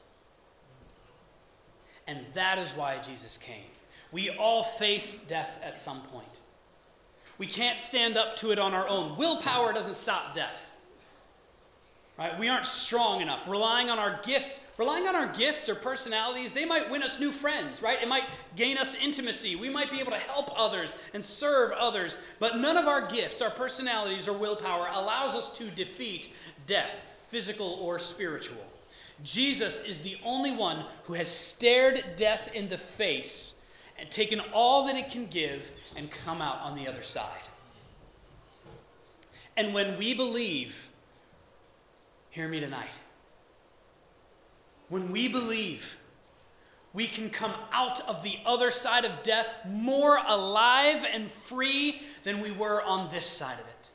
And 2.06 2.24
that 2.34 2.58
is 2.58 2.72
why 2.72 2.98
Jesus 2.98 3.38
came. 3.38 3.66
We 4.10 4.30
all 4.30 4.64
face 4.64 5.18
death 5.28 5.60
at 5.62 5.76
some 5.76 6.00
point. 6.02 6.40
We 7.38 7.46
can't 7.46 7.78
stand 7.78 8.16
up 8.18 8.36
to 8.38 8.50
it 8.50 8.58
on 8.58 8.74
our 8.74 8.88
own. 8.88 9.16
Willpower 9.16 9.72
doesn't 9.72 9.94
stop 9.94 10.34
death. 10.34 10.69
Right? 12.20 12.38
We 12.38 12.50
aren't 12.50 12.66
strong 12.66 13.22
enough. 13.22 13.48
Relying 13.48 13.88
on 13.88 13.98
our 13.98 14.20
gifts, 14.22 14.60
relying 14.76 15.08
on 15.08 15.16
our 15.16 15.28
gifts 15.28 15.70
or 15.70 15.74
personalities, 15.74 16.52
they 16.52 16.66
might 16.66 16.90
win 16.90 17.02
us 17.02 17.18
new 17.18 17.32
friends, 17.32 17.82
right? 17.82 18.00
It 18.02 18.08
might 18.08 18.26
gain 18.56 18.76
us 18.76 18.94
intimacy. 18.94 19.56
We 19.56 19.70
might 19.70 19.90
be 19.90 20.00
able 20.00 20.10
to 20.10 20.18
help 20.18 20.50
others 20.54 20.98
and 21.14 21.24
serve 21.24 21.72
others, 21.72 22.18
but 22.38 22.58
none 22.58 22.76
of 22.76 22.86
our 22.86 23.10
gifts, 23.10 23.40
our 23.40 23.50
personalities 23.50 24.28
or 24.28 24.34
willpower 24.34 24.90
allows 24.92 25.34
us 25.34 25.50
to 25.56 25.64
defeat 25.70 26.34
death, 26.66 27.06
physical 27.30 27.78
or 27.80 27.98
spiritual. 27.98 28.66
Jesus 29.24 29.80
is 29.84 30.02
the 30.02 30.18
only 30.22 30.52
one 30.54 30.84
who 31.04 31.14
has 31.14 31.28
stared 31.28 32.02
death 32.16 32.50
in 32.54 32.68
the 32.68 32.76
face 32.76 33.54
and 33.98 34.10
taken 34.10 34.42
all 34.52 34.86
that 34.88 34.96
it 34.96 35.10
can 35.10 35.24
give 35.28 35.72
and 35.96 36.10
come 36.10 36.42
out 36.42 36.60
on 36.60 36.76
the 36.76 36.86
other 36.86 37.02
side. 37.02 37.48
And 39.56 39.72
when 39.72 39.96
we 39.96 40.12
believe 40.12 40.89
Hear 42.30 42.48
me 42.48 42.60
tonight. 42.60 42.98
When 44.88 45.10
we 45.12 45.28
believe, 45.28 45.96
we 46.92 47.06
can 47.06 47.30
come 47.30 47.52
out 47.72 48.00
of 48.08 48.22
the 48.22 48.38
other 48.44 48.70
side 48.70 49.04
of 49.04 49.22
death 49.22 49.56
more 49.66 50.18
alive 50.26 51.04
and 51.12 51.30
free 51.30 52.02
than 52.24 52.40
we 52.40 52.50
were 52.50 52.82
on 52.82 53.10
this 53.10 53.26
side 53.26 53.58
of 53.60 53.66
it. 53.66 53.90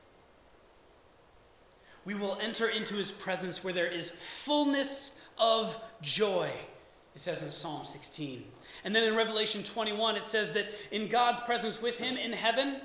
We 2.06 2.14
will 2.14 2.38
enter 2.42 2.68
into 2.68 2.96
his 2.96 3.12
presence 3.12 3.64
where 3.64 3.74
there 3.74 3.88
is 3.88 4.12
fullness 4.12 5.16
of 5.38 5.82
joy. 6.02 6.50
It 7.16 7.22
says 7.22 7.42
in 7.42 7.52
Psalm 7.52 7.84
16. 7.84 8.44
And 8.84 8.96
then 8.96 9.04
in 9.04 9.16
Revelation 9.16 9.64
21, 9.64 10.18
it 10.18 10.26
says 10.26 10.54
that 10.54 10.68
in 10.92 11.08
God's 11.08 11.40
presence 11.42 11.82
with 11.82 11.98
him 11.98 12.18
in 12.18 12.32
heaven, 12.32 12.82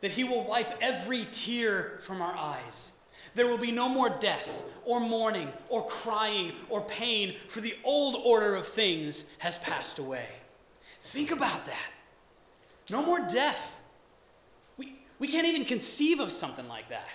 that 0.00 0.10
he 0.10 0.24
will 0.24 0.44
wipe 0.44 0.70
every 0.80 1.26
tear 1.30 1.98
from 2.02 2.20
our 2.20 2.34
eyes. 2.34 2.92
There 3.34 3.46
will 3.46 3.58
be 3.58 3.72
no 3.72 3.88
more 3.88 4.08
death, 4.08 4.64
or 4.84 5.00
mourning, 5.00 5.52
or 5.68 5.86
crying, 5.86 6.52
or 6.68 6.80
pain, 6.82 7.34
for 7.48 7.60
the 7.60 7.74
old 7.84 8.16
order 8.24 8.54
of 8.54 8.66
things 8.66 9.26
has 9.38 9.58
passed 9.58 9.98
away. 9.98 10.26
Think 11.02 11.30
about 11.30 11.64
that. 11.66 11.90
No 12.90 13.02
more 13.02 13.26
death. 13.26 13.78
We, 14.76 14.96
we 15.18 15.28
can't 15.28 15.46
even 15.46 15.64
conceive 15.64 16.20
of 16.20 16.30
something 16.30 16.68
like 16.68 16.88
that. 16.88 17.08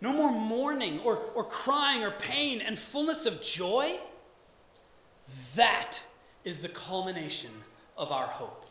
No 0.00 0.12
more 0.12 0.30
mourning, 0.30 1.00
or, 1.00 1.16
or 1.34 1.44
crying, 1.44 2.04
or 2.04 2.12
pain, 2.12 2.60
and 2.60 2.78
fullness 2.78 3.26
of 3.26 3.42
joy. 3.42 3.98
That 5.56 6.00
is 6.44 6.60
the 6.60 6.68
culmination 6.68 7.50
of 7.96 8.12
our 8.12 8.26
hope. 8.26 8.66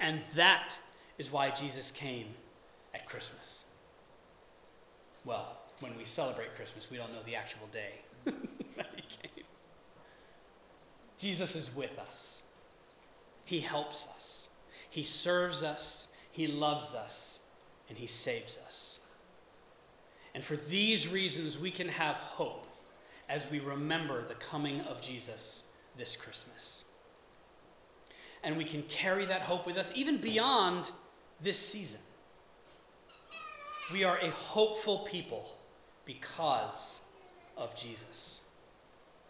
And 0.00 0.20
that 0.34 0.78
is 1.16 1.30
why 1.30 1.50
Jesus 1.50 1.90
came 1.90 2.26
at 2.94 3.06
Christmas. 3.06 3.66
Well, 5.24 5.56
when 5.80 5.96
we 5.96 6.04
celebrate 6.04 6.54
Christmas, 6.54 6.90
we 6.90 6.96
don't 6.96 7.12
know 7.12 7.22
the 7.24 7.36
actual 7.36 7.66
day 7.72 7.92
that 8.24 8.86
he 8.94 9.02
came. 9.02 9.44
Jesus 11.18 11.56
is 11.56 11.74
with 11.74 11.98
us. 11.98 12.44
He 13.44 13.60
helps 13.60 14.08
us. 14.14 14.48
He 14.90 15.02
serves 15.02 15.62
us. 15.62 16.08
He 16.30 16.46
loves 16.46 16.94
us. 16.94 17.40
And 17.88 17.96
he 17.98 18.06
saves 18.06 18.58
us. 18.66 19.00
And 20.34 20.44
for 20.44 20.56
these 20.56 21.08
reasons, 21.08 21.58
we 21.58 21.70
can 21.70 21.88
have 21.88 22.16
hope 22.16 22.66
as 23.28 23.50
we 23.50 23.60
remember 23.60 24.22
the 24.22 24.34
coming 24.34 24.80
of 24.82 25.00
Jesus 25.00 25.64
this 25.96 26.16
Christmas. 26.16 26.84
And 28.44 28.56
we 28.56 28.64
can 28.64 28.82
carry 28.84 29.24
that 29.26 29.42
hope 29.42 29.66
with 29.66 29.76
us 29.76 29.92
even 29.96 30.18
beyond 30.18 30.92
this 31.40 31.58
season. 31.58 32.00
We 33.92 34.04
are 34.04 34.18
a 34.18 34.30
hopeful 34.30 34.98
people 34.98 35.46
because 36.04 37.00
of 37.56 37.74
Jesus. 37.74 38.42